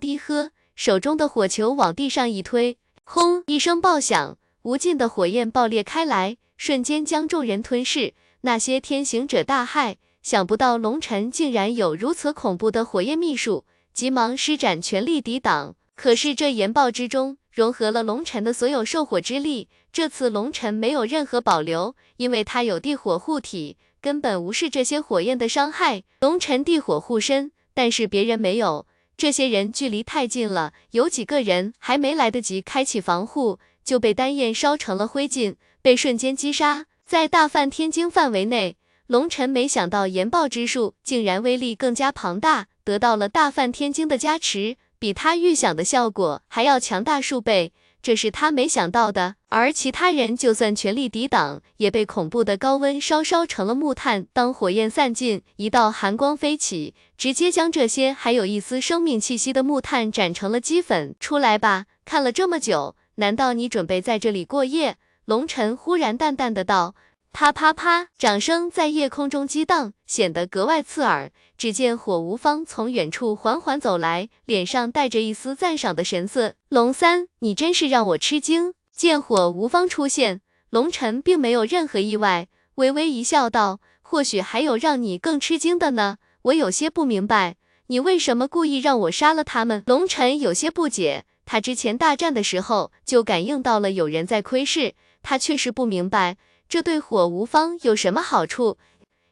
[0.00, 3.44] 低喝，手中的火球往地上一推，轰！
[3.48, 8.14] 一声爆响，无尽的火焰爆裂开来，瞬间将众人吞噬。
[8.40, 15.74] 那些天行者大骇，想不到龙尘竟然有如此恐怖的火焰秘术，急忙施展全力抵挡。
[15.94, 19.68] 可是这岩爆之中融合了龙尘的所有兽火之力。
[19.92, 26.04] 这次龙尘没有任何保留，因为他有地火护体，根本无视这些火焰的伤害。
[26.20, 36.86] 龙尘地火护身，但是别人没有，这些人距离太近了，有几个人还没来得及开启防护，就被丹焰烧成了灰烬，被瞬间击杀。
[37.04, 38.76] 在大梵天经范围内，
[39.08, 47.72] 龙尘没想到研爆之术竟然威力更加庞大，得到了大梵天经的加持，比他预想的效果还要强大数倍。
[48.02, 54.26] 这是他没想到的，而其他人就算全力抵挡，也被恐怖的高温烧烧成了木炭。
[54.32, 61.14] 当火焰散尽，一道寒光飞起，直接将这些还有一丝生命气息的木炭斩成了齑粉。
[61.20, 64.96] 出来吧，看了这么久，难道你准备在这里过夜？
[65.26, 66.94] 龙尘忽然淡淡的道。
[67.32, 68.08] 啪啪啪！
[68.18, 71.30] 掌声在夜空中激荡，显得格外刺耳。
[71.56, 76.54] 只见火无方从远处缓缓走来，脸上带着一丝赞赏的神色。
[76.68, 78.74] 龙三，你真是让我吃惊。
[78.94, 80.40] 见火无方出现，
[80.70, 86.18] 龙尘并没有任何意外，微微一笑，道：“或许还有让你更吃惊的呢。
[86.42, 96.36] 我有些不明白，你为什么故意让我杀了他们？”龙尘有些不解，他之前大战的时候就感应到了有人在窥视，他确实不明白。
[96.70, 98.78] 这对火无方有什么好处？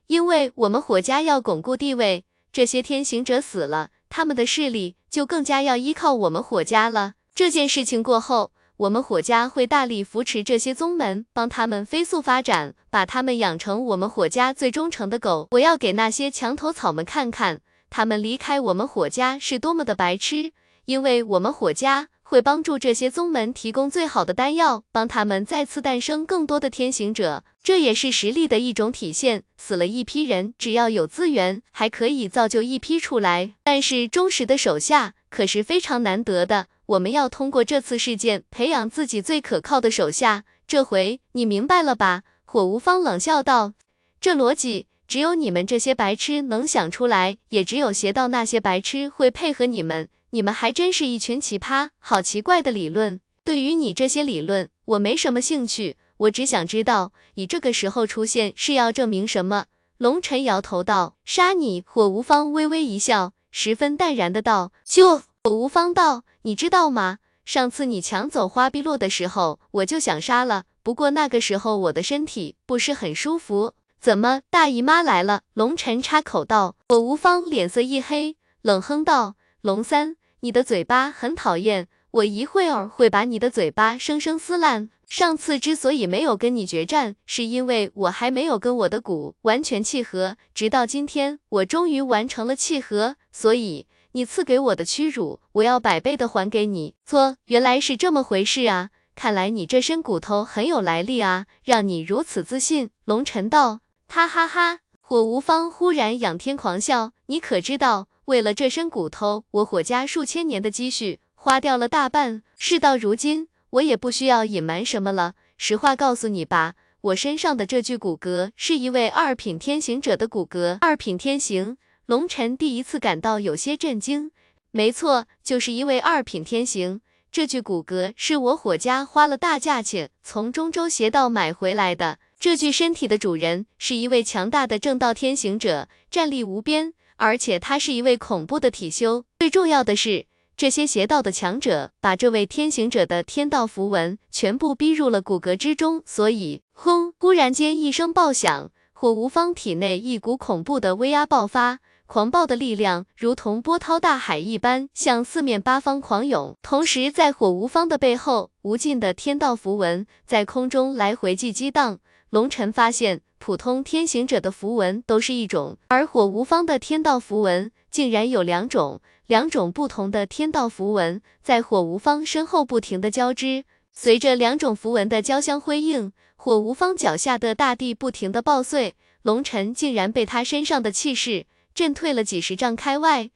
[0.08, 7.12] 因为我们火家要巩固地位，这些天行者死了，他们的势力就更加要依靠我们火家了。
[7.36, 15.46] 这件事情过后，我们火家会大力扶持这些宗门，帮他们飞速发展，把他们养成我们火家最忠诚的狗。
[15.52, 20.50] 我要给那些墙头草们看看，他们离开我们火家是多么的白痴，
[20.86, 22.08] 因为我们火家。
[22.30, 29.44] 会帮助这些宗门提供最好的丹药，帮他们再次诞生更多的天行者，这也是实力的一种体现。
[29.56, 33.54] 死了一批人，只要有资源，还可以造就一批出来。
[33.64, 40.44] 但是忠实的手下可是非常难得的，我们要通过这次事件培养自己最可靠的手下。
[40.66, 42.24] 这回你明白了吧？
[42.44, 43.72] 火无方冷笑道
[44.20, 53.20] ：“这逻辑只有你们这些白痴能想出来，也只有邪道那些白痴会配合你们。”你们还真是一群奇葩，好奇怪的理论。
[53.44, 55.96] 对于你这些理论，我没什么兴趣。
[56.18, 59.66] 我只想知道，你这个时候出现是要证明什么？
[59.96, 67.18] 龙尘摇头道：“杀你！”火无方微微一笑，十分淡然的道：“就。”火无方道：“你知道吗？
[67.46, 70.64] 上次你抢走花碧落的时候，我就想杀了。
[70.82, 73.72] 不过那个时候我的身体不是很舒服。
[73.98, 76.76] 怎么，大姨妈来了？”龙尘插口道。
[76.88, 84.88] 火无方脸色一黑，冷哼道：“龙三。”你的嘴巴很讨厌，我一会儿会把你的嘴巴生生撕烂。
[85.08, 96.94] 上次之所以没有跟你决战，是因为我还没有跟我的骨完全契合，直到今天，我终于完成了契合，所以你赐给我的屈辱，我要百倍的还给你。
[97.04, 98.90] 错，原来是这么回事啊！
[99.16, 102.90] 看来你这身骨头很有来历啊，让你如此自信。
[103.06, 104.80] 龙尘道，哈哈哈！
[105.00, 108.07] 火无方忽然仰天狂笑，你可知道？
[108.28, 112.42] 为了这身骨头，我火家数千年的积蓄花掉了大半。
[112.58, 115.32] 事到如今，我也不需要隐瞒什么了。
[115.56, 120.76] 实话告诉你吧，我身上的这具骨骼是一位二品天行者的骨骼。
[120.82, 124.30] 二品天行，龙尘第一次感到有些震惊。
[124.72, 127.00] 没错，就是一位二品天行。
[127.32, 132.18] 这具骨骼是我火家花了大价钱从中州邪道买回来的。
[132.38, 139.24] 这具身体的主人是一位强大的正道天行者，战力无边，而且他是一位恐怖的体修。
[139.38, 140.24] 最重要的是，
[140.56, 147.12] 这些邪道的强者把这位天行者的天道符文全部逼入了骨骼之中，所以，轰！
[147.18, 151.80] 忽然间一声爆响，火无方体内一股恐怖的威压爆发。
[152.06, 161.98] 狂暴的力量如同波涛大海一般向四面八方狂涌，同时在火无方的背后，无尽的天道符文在空中来回激激荡。
[162.30, 181.46] 龙尘发现，普通天行者的符文都是一种，而火无方的天道符文竟然有两种，两种不同的天道符文在火无方身后不停的交织，随着两种符文的交相辉映，火无方脚下的大地不停的爆碎，龙尘竟然被他身上的气势。
[181.74, 183.30] 震退了几十丈开外，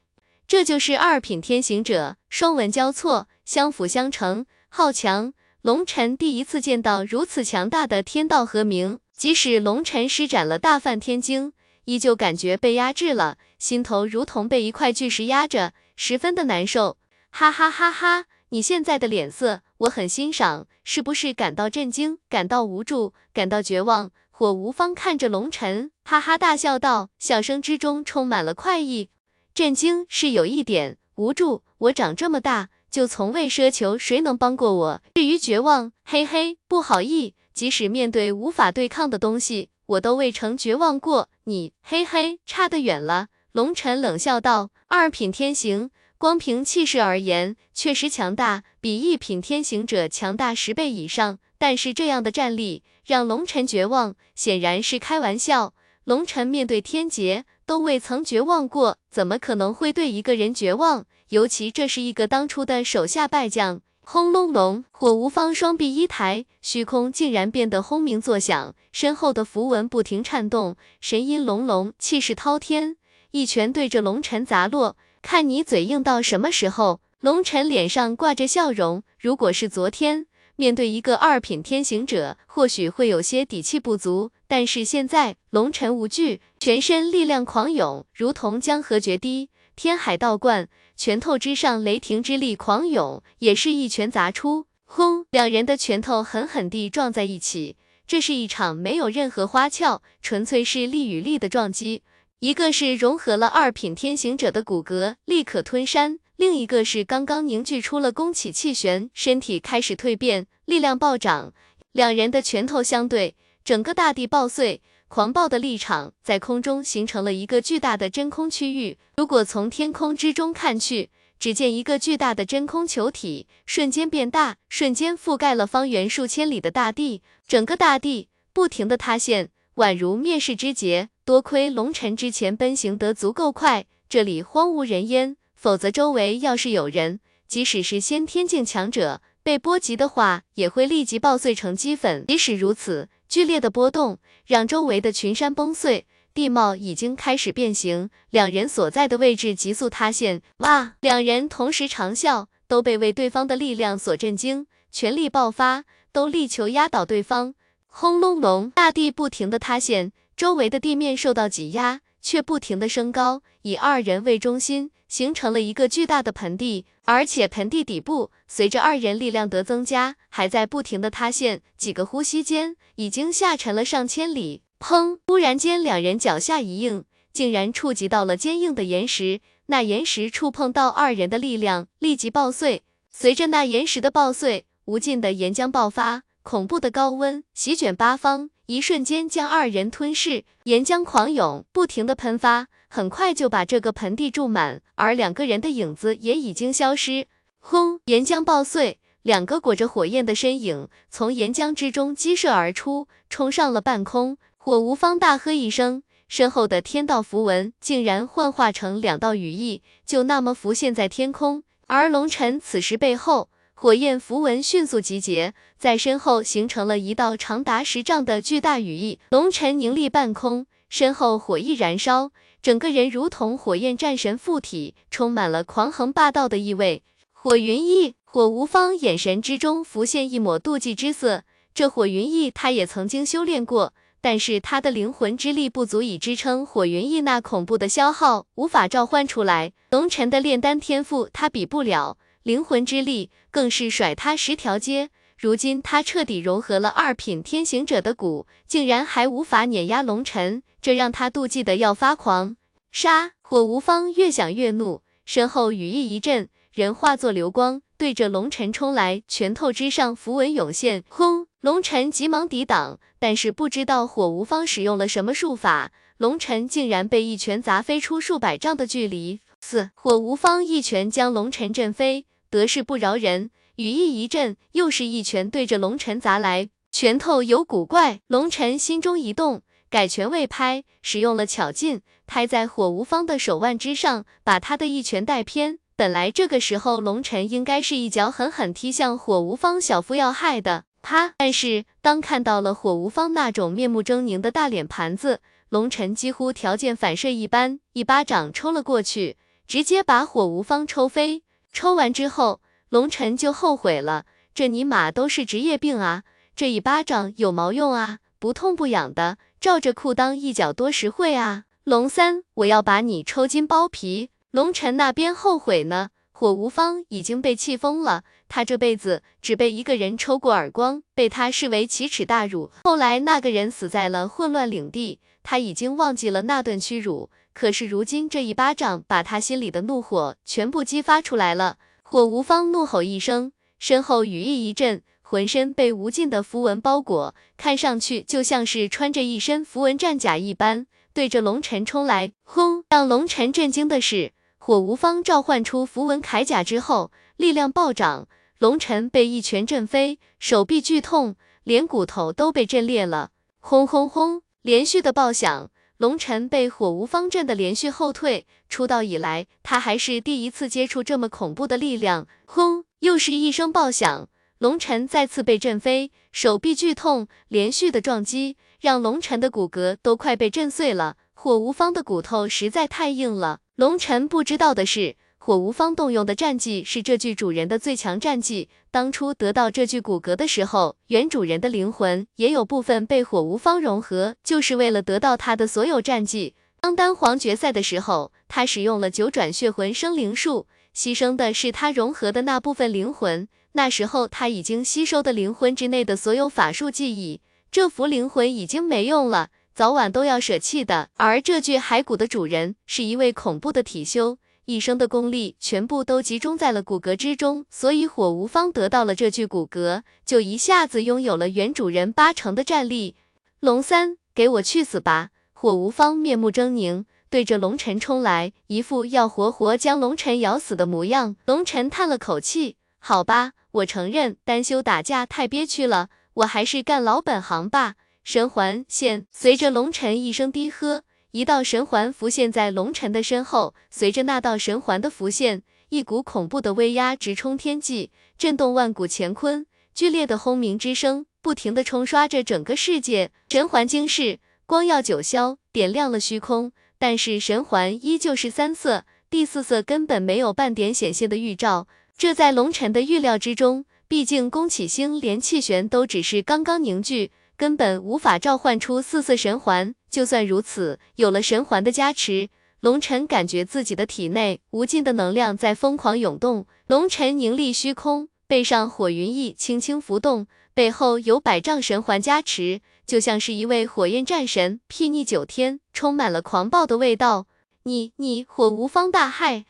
[0.48, 5.32] 这就是二品天行者，双纹交错，相辅相成，好强！
[5.60, 11.52] 龙尘第一次见到如此强大的天道和鸣，即使龙尘施展了大梵天经，
[11.84, 16.96] 依旧感觉被压制了，心头如同被一块巨石压着，十分的难受。
[17.30, 18.24] 哈哈哈哈！
[18.48, 24.10] 你现在的脸色我很欣赏，是不是感到震惊，感到无助，感到绝望？
[24.32, 29.10] 火无方看着龙尘，哈哈大笑道，笑声之中充满了快意。
[29.54, 35.02] 震惊是有一点，无助，我长这么大就从未奢求谁能帮过我。
[35.14, 41.28] 至于绝望，嘿嘿，不好意思，即使面对无法对抗的东西，我都未曾绝望过。
[41.44, 43.28] 你，嘿嘿，差得远了。
[43.52, 51.38] 龙尘冷笑道，二品天行，光凭气势而言，确实强大，比一品天行者强大十倍以上。
[51.58, 55.74] 但是这样的战力让龙尘绝望，显然是开玩笑。
[56.04, 61.04] 龙尘面对天劫都未曾绝望过，怎么可能会对一个人绝望？
[61.28, 63.80] 尤其这是一个当初的手下败将。
[64.04, 72.96] 轰隆隆，火无方双臂一抬，虚空竟然变得轰鸣作响，身后的符文不停颤动，神音隆隆，气势滔天，
[73.30, 74.96] 一拳对着龙尘砸落。
[75.22, 77.00] 看你嘴硬到什么时候？
[77.20, 79.04] 龙尘脸上挂着笑容。
[79.18, 80.26] 如果是昨天。
[80.56, 90.68] 面对一个二品天行者，或许会有些底气不足，但是现在龙尘无惧，全身力量狂涌，如同江河决堤，天海倒灌，
[91.04, 95.26] 拳头之上雷霆之力狂涌，也是一拳砸出，轰！
[95.32, 97.74] 两人的拳头狠狠地撞在一起，
[98.06, 102.04] 这是一场没有任何花俏，纯粹是力与力的撞击。
[102.38, 106.20] 一个是融合了二品天行者的骨骼，力可吞山。
[106.36, 111.52] 另一个是刚刚凝聚出了宫起气旋，身体开始蜕变，力量暴涨。
[111.90, 113.34] 两人的拳头相对，
[113.64, 114.80] 整个大地爆碎，
[115.12, 118.96] 狂暴的立场在空中形成了一个巨大的真空区域。
[119.18, 131.10] 如果从天空之中看去，只见一个巨大的真空球体瞬间变大，瞬间覆盖了方圆数千里的大地，整个大地不停的塌陷，宛如灭世之劫。
[131.26, 135.36] 多亏龙尘之前奔行得足够快，这里荒无人烟。
[135.54, 142.24] 否则，周围要是有人，即使是先天境强者，被波及的话，也会立即爆碎成齑粉。
[142.26, 150.42] 即使如此，剧烈的波动让周围的群山崩碎，地貌已经开始变形，两人所在的位置急速塌陷。
[150.58, 150.96] 哇！
[151.00, 157.54] 两人同时长啸，都被为对方的力量所震惊，全力爆发，都力求压倒对方。
[157.86, 164.90] 轰隆隆，大地不停的塌陷，周围的地面受到挤压，却不停的升高，以二人为中心。
[165.08, 171.60] 形成了一个巨大的盆地，而且盆地底部随着二人力量的增加，还在不停的塌陷。
[171.76, 174.62] 几个呼吸间，已经下沉了上千里。
[174.80, 175.18] 砰！
[175.26, 179.42] 忽然间，两人脚下一硬，竟然触及到了坚硬的岩石。
[179.66, 182.82] 那岩石触碰到二人的力量，立即爆碎。
[183.10, 190.44] 随着那岩石的爆碎，无尽的岩浆爆发，恐怖的高温席卷八方，一瞬间将二人吞噬。
[190.62, 192.68] 岩浆狂涌，不停的喷发。
[192.88, 197.26] 很快就把这个盆地注满，而两个人的影子也已经消失。
[197.58, 198.00] 轰！
[198.06, 204.38] 岩浆爆碎，两个裹着火焰的身影从岩浆之中激射而出，冲上了半空。
[204.56, 211.62] 火无方大喝一声，身后的天道符文竟然幻化成两道羽翼，就那么浮现在天空。
[211.88, 213.50] 而龙尘此时背后，
[213.82, 219.18] 火焰符文迅速集结，在身后形成了一道长达十丈的巨大羽翼。
[219.30, 222.30] 龙尘凝立半空，身后火翼燃烧。
[222.62, 227.02] 整个人如同火焰战神附体，充满了狂横霸道的意味。
[227.32, 231.42] 火云翼，火无方眼神之中浮现一抹妒忌之色。
[231.74, 239.72] 这火云翼，他也曾经修炼过，但是他的灵魂之力不足以支撑火云翼那恐怖的消耗，无法召唤出来。
[239.90, 245.10] 龙尘的炼丹天赋，他比不了，灵魂之力更是甩他十条街。
[245.38, 252.56] 如今他彻底融合了二品天行者的骨，竟然还无法碾压龙尘，这让他妒忌的要发狂。
[252.92, 253.32] 杀！
[253.40, 261.46] 火无方越想越怒，身后羽翼一震，人化作流光，对着龙尘冲来，拳头之上符文涌现，轰！
[261.60, 269.40] 龙尘急忙抵挡，但是不知道火无方使用了什么术法，龙尘竟然被一拳砸飞出数百丈的距离。
[269.60, 273.50] 四火无方一拳将龙尘震飞，得势不饶人。
[273.76, 278.20] 羽翼一震，又是一拳对着龙尘砸来，拳头有古怪。
[278.26, 285.78] 龙尘心中一动，改拳未拍，使用了巧劲，拍在火无方的手腕之上，把他的一拳带偏。
[285.96, 291.32] 本来这个时候龙尘应该是一脚狠狠踢向火无方小腹要害的，啪！
[291.38, 295.40] 但是当看到了火无方那种面目狰狞的大脸盘子，
[295.70, 301.44] 龙尘几乎条件反射一般，一巴掌抽了过去，直接把火无方抽飞。
[301.72, 302.60] 抽完之后。
[302.92, 306.24] 龙尘就后悔了，这尼玛都是职业病啊！
[306.54, 308.18] 这一巴掌有毛用啊？
[308.38, 311.64] 不痛不痒的，照着裤裆一脚多实惠啊！
[311.84, 314.28] 龙三，我要把你抽筋剥皮！
[314.50, 322.70] 龙尘那边后悔呢，火无方已经被气疯了，他这辈子只被一个人抽过耳光，被他视为奇耻大辱。
[322.84, 331.76] 后来那个人死在了混乱领地，他已经忘记了那段屈辱，可是如今这一巴掌把他心里的怒火全部激发出来了。
[332.02, 342.32] 火无方怒吼一声，身后羽翼一震，浑身被无尽的符文包裹，看上去就像是穿着一身符文战甲一般，对着龙尘冲来。
[342.42, 342.84] 轰！
[342.90, 348.28] 让龙尘震惊的是，火无方召唤出符文铠甲之后，力量暴涨，
[348.58, 353.30] 龙尘被一拳震飞，手臂剧痛，连骨头都被震裂了。
[353.58, 354.42] 轰轰轰！
[354.60, 355.70] 连续的爆响。
[356.02, 362.26] 龙尘被火无方阵的连续后退，出道以来，他还是第一次接触这么恐怖的力量。
[362.44, 362.84] 轰！
[362.98, 364.28] 又是一声爆响，
[364.58, 371.18] 龙尘再次被震飞，手臂剧痛，连续的撞击让龙尘的骨骼都快被震碎了。
[371.34, 373.60] 火无方的骨头实在太硬了。
[373.76, 375.14] 龙尘不知道的是。
[375.44, 378.68] 火无方动用的战技是这具主人的最强战技。
[378.92, 386.54] 当初得到这具骨骼的时候，原主人的灵魂也有部分被火无方融合，就是为了得到他的所有战技。
[386.80, 393.48] 当丹皇决赛的时候，他使用了九转血魂生灵术，牺牲的是他融合的那部分灵魂。
[393.72, 397.40] 那时候他已经吸收的灵魂之内的所有法术记忆，
[397.72, 401.10] 这幅灵魂已经没用了，早晚都要舍弃的。
[401.16, 404.38] 而这具骸骨的主人是一位恐怖的体修。
[404.64, 413.16] 一生的功力全部都集中在了骨骼之中，所以火无方得到了这具骨骼，就一下子拥有了原主人八成的战力。
[413.58, 415.30] 龙三，给我去死吧！
[415.52, 421.34] 火无方面目狰狞，对着龙尘冲来，一副要活活将龙尘咬死的模样。
[421.46, 427.94] 龙尘叹了口气，好吧，我承认单修打架太憋屈了，我还是干老本行吧。
[428.22, 431.02] 神环现，随着龙尘一声低喝。
[431.32, 439.64] 一道神环浮现在龙尘的身后，随着那道神环的浮现，一股恐怖的威压直冲天际，震动万古乾坤，
[439.94, 443.30] 剧烈的轰鸣之声不停的冲刷着整个世界。
[443.48, 457.30] 神环惊世，光耀九霄，点亮了虚空，但是神环依旧是三色，第四色根本没有半点显现的预兆，这在龙尘的预料之中，毕竟宫启星连气旋都只是刚刚凝聚。
[457.56, 459.94] 根本无法召唤出四色神环。
[460.10, 462.48] 就算如此，有了神环的加持，
[462.80, 466.66] 龙尘感觉自己的体内无尽的能量在疯狂涌动。
[466.86, 477.46] 龙尘凝立虚空，背上火云翼轻轻浮动，背后有百丈神环加持，就像是一位火焰战神，睥睨九天，充满了狂暴的味道。
[477.84, 479.64] 你你火无方大骇，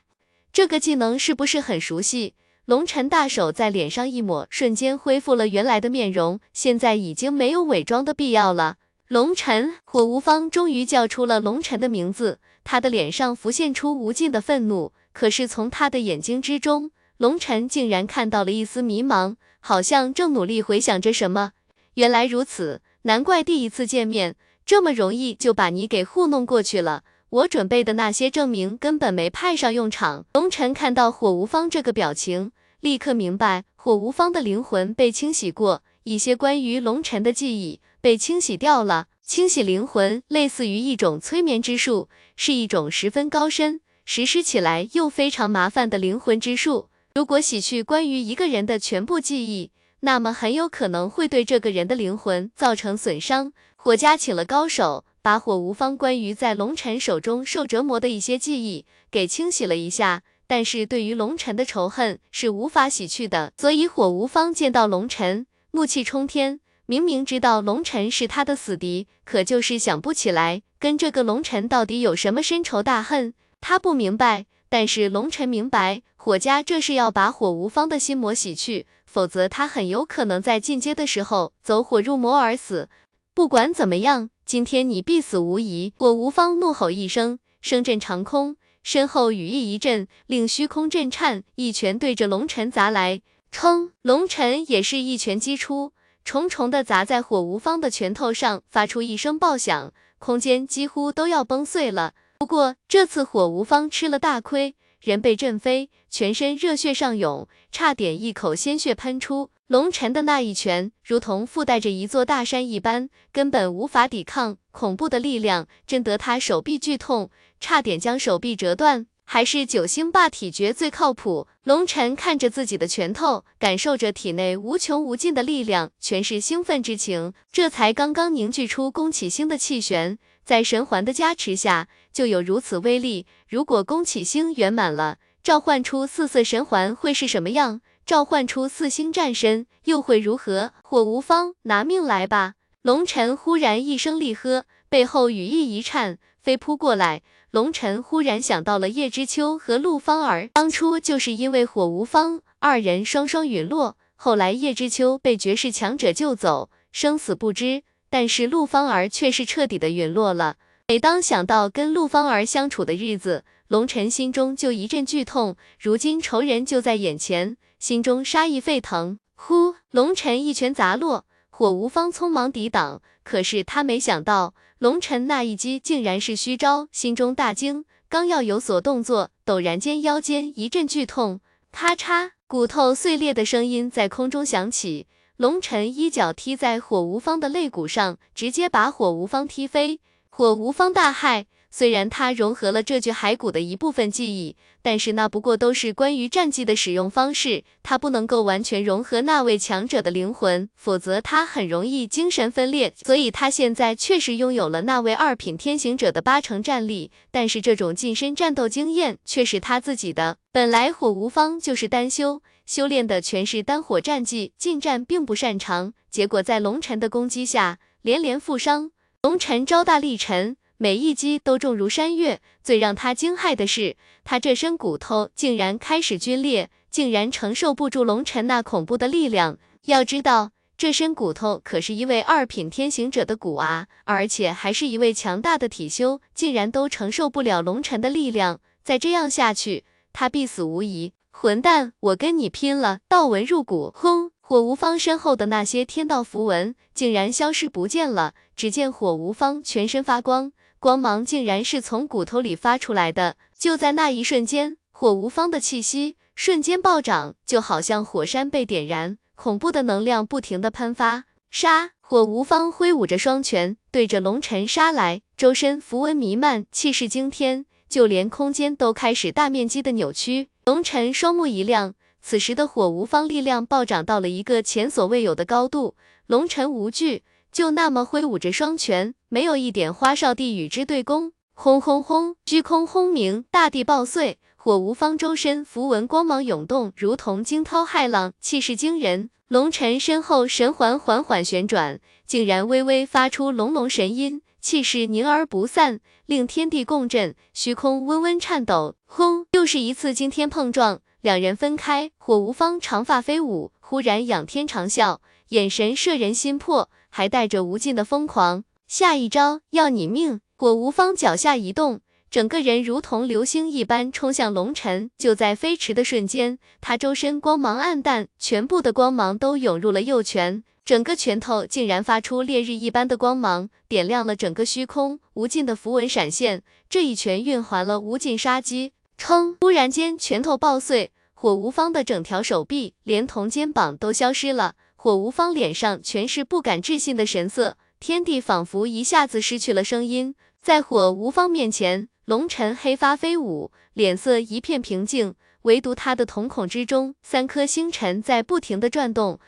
[0.53, 2.35] 这个技能是不是很熟悉？
[2.73, 8.77] 龙尘大手在脸上一抹，瞬间恢复了原来的面容，现在已经没有伪装的必要了。
[9.09, 21.53] 龙尘，火无方终于叫出了龙尘的名字，他的脸上浮现出无尽的愤怒，可是从他的眼睛之中，龙尘竟然看到了一丝迷茫，好像正努力回想着什么。
[21.97, 27.03] 原来如此，难怪第一次见面这么容易就把你给糊弄过去了。
[27.29, 30.25] 我准备的那些证明根本没派上用场。
[30.33, 32.53] 龙尘看到火无方这个表情，
[32.83, 39.07] 立刻明白火无方的灵魂被清洗过，一些关于龙尘的记忆被清洗掉了。
[39.23, 46.89] 清洗灵魂类似于一种催眠之术，是一种十分高深、实施起来又非常麻烦的灵魂之术。
[47.15, 49.71] 如果洗去关于一个人的全部记忆，
[50.01, 53.53] 那么很有可能会对这个人的灵魂造成损伤。
[53.77, 55.05] 火家请了高手。
[55.25, 66.61] 把火无方关于在龙尘手中受折磨的一些记忆给清洗了一下，但是对于龙尘的仇恨是无法洗去的，所以火无方见到龙尘，怒气冲天。
[66.85, 73.33] 明明知道龙尘是他的死敌，可就是想不起来跟这个龙尘到底有什么深仇大恨。
[73.63, 82.91] 他不明白，但是龙尘明白，火家这是要把火无方的心魔洗去，否则他很有可能在进阶的时候走火入魔而死。
[83.33, 85.95] 不管怎么样，今天你必死无疑！
[85.97, 93.23] 火无方怒吼一声，声震长空，身后羽翼一震，令虚空震颤，一拳对着龙尘砸来。
[93.51, 93.93] 冲！
[94.03, 95.93] 龙尘也是一拳击出。
[96.25, 102.15] 重重的砸在火无方的拳头上，发出一声爆响，空间几乎都要崩碎了。
[102.39, 109.51] 不过这次火无方吃了大亏，人被震飞，全身热血上涌，差点一口鲜血喷出。
[109.73, 119.07] 龙尘的那一拳，如同附带着一座大山一般，根本无法抵抗，恐怖的力量震得他手臂剧痛，差点将手臂折断。
[119.25, 121.49] 还是九星霸体诀最靠谱。
[121.65, 127.33] 龙尘看着自己的拳头，感受着体内无穷无尽的力量，全是兴奋之情。
[127.51, 133.25] 这才刚刚凝聚出宫启星的气旋，在神环的加持下，就有如此威力。
[133.49, 137.81] 如果宫启星圆满了，召唤出四色神环会是什么样？
[138.05, 140.73] 召唤出四星战神又会如何？
[140.83, 142.55] 火无方，拿命来吧！
[142.83, 147.23] 龙尘忽然一声厉喝，背后羽翼一颤，飞扑过来。
[147.53, 160.57] 龙尘忽然想到了叶知秋和陆芳儿，当初就是因为火无方二人双双陨落，后来叶知秋被绝世强者救走，生死不知，但是陆芳儿却是彻底的陨落了。
[160.89, 165.57] 每当想到跟陆芳儿相处的日子，龙尘心中就一阵剧痛。
[165.81, 169.19] 如今仇人就在眼前，心中杀意沸腾。
[169.35, 174.53] 呼，龙尘一拳砸落，火无方匆忙抵挡，可是他没想到。
[174.79, 185.07] 龙尘那一击竟然是虚招，心中大惊，刚要有所动作，陡然间腰间一阵剧痛，咔嚓，骨头碎裂的声音在空中响起。
[185.39, 189.99] 龙尘一脚踢在火无方的肋骨上，直接把火无方踢飞。
[190.29, 191.47] 火无方大骇。
[191.75, 202.93] 虽然他融合了这具骸骨的一部分记忆，但是那不过都是关于战技的使用方式，他不能够完全融合那位强者的灵魂，否则他很容易精神分裂。
[203.03, 210.37] 所以他现在确实拥有了那位二品天行者的八成战力，但是这种近身战斗经验却是他自己的。
[210.53, 218.91] 本来火无方就是单修，修炼的全是单火战技，近战并不擅长，结果在龙尘的攻击下连连负伤，
[219.23, 220.59] 龙尘招大力沉。
[220.83, 229.59] 每一击都重如山岳，最让他惊骇的是，他这身骨头竟然开始皲裂，竟然承受不住龙尘那恐怖的力量。
[229.85, 238.59] 要知道，这身骨头可是一位二品天行者的骨啊，而且还是一位强大的体修，竟然都承受不了龙尘的力量。
[238.83, 241.13] 再这样下去，他必死无疑。
[241.31, 242.99] 混蛋，我跟你拼了！
[243.07, 244.33] 道纹入骨，轰！
[244.41, 248.35] 火无方身后的那些天道符文竟然消失不见了。
[248.57, 250.51] 只见火无方全身发光。
[250.83, 261.27] 光芒竟然是从骨头里发出来的，就在那一瞬间，火无方的气息瞬间暴涨，就好像火山被点燃，恐怖的能量不停的喷发。
[261.53, 261.93] 杀！
[262.01, 270.49] 火无方挥舞着双拳，对着龙尘杀来，周身符文弥漫，气势惊天，就连空间都开始大面积的扭曲。
[270.65, 275.95] 龙尘双目一亮，此时的火无方力量暴涨到了一个前所未有的高度，
[276.27, 277.23] 龙尘无惧。
[277.53, 281.33] 就那么挥舞着双拳，没有一点花哨地与之对攻。
[281.55, 289.31] 轰轰轰，虚空轰鸣，大地爆碎，火无方周身符文光芒涌动，如同惊涛骇浪，气势惊人。
[289.49, 298.97] 龙尘身后神环缓缓旋转，竟然微微发出隆隆神音，气势凝而不散，令天地共振，虚空温温颤抖。
[299.07, 302.11] 轰，又是一次惊天碰撞，两人分开。
[302.19, 306.91] 火无方长发飞舞，忽然仰天长啸，眼神摄人心魄。
[307.15, 310.43] 还带着无尽的疯狂，下一招要你命！
[310.55, 315.11] 火无方脚下一动，整个人如同流星一般冲向龙尘。
[315.17, 326.63] 就在飞驰的瞬间，他周身光芒暗淡，全部的光芒都涌入了右拳，整个拳头竟然发出烈日一般的光芒，点亮了整个虚空，无尽的符文闪现。
[326.91, 328.93] 这一拳蕴含了无尽杀机。
[329.17, 329.57] 冲！
[329.59, 334.75] 突然间，拳头爆碎，火无方的整条手臂连同肩膀都消失了。
[334.97, 340.35] 火无方脸上全是不敢置信的神色，天地仿佛一下子失去了声音。
[340.61, 349.39] 在火无方面前，龙尘黑发飞舞，脸色一片平静，唯独他的瞳孔之中，三颗星辰在不停的转动。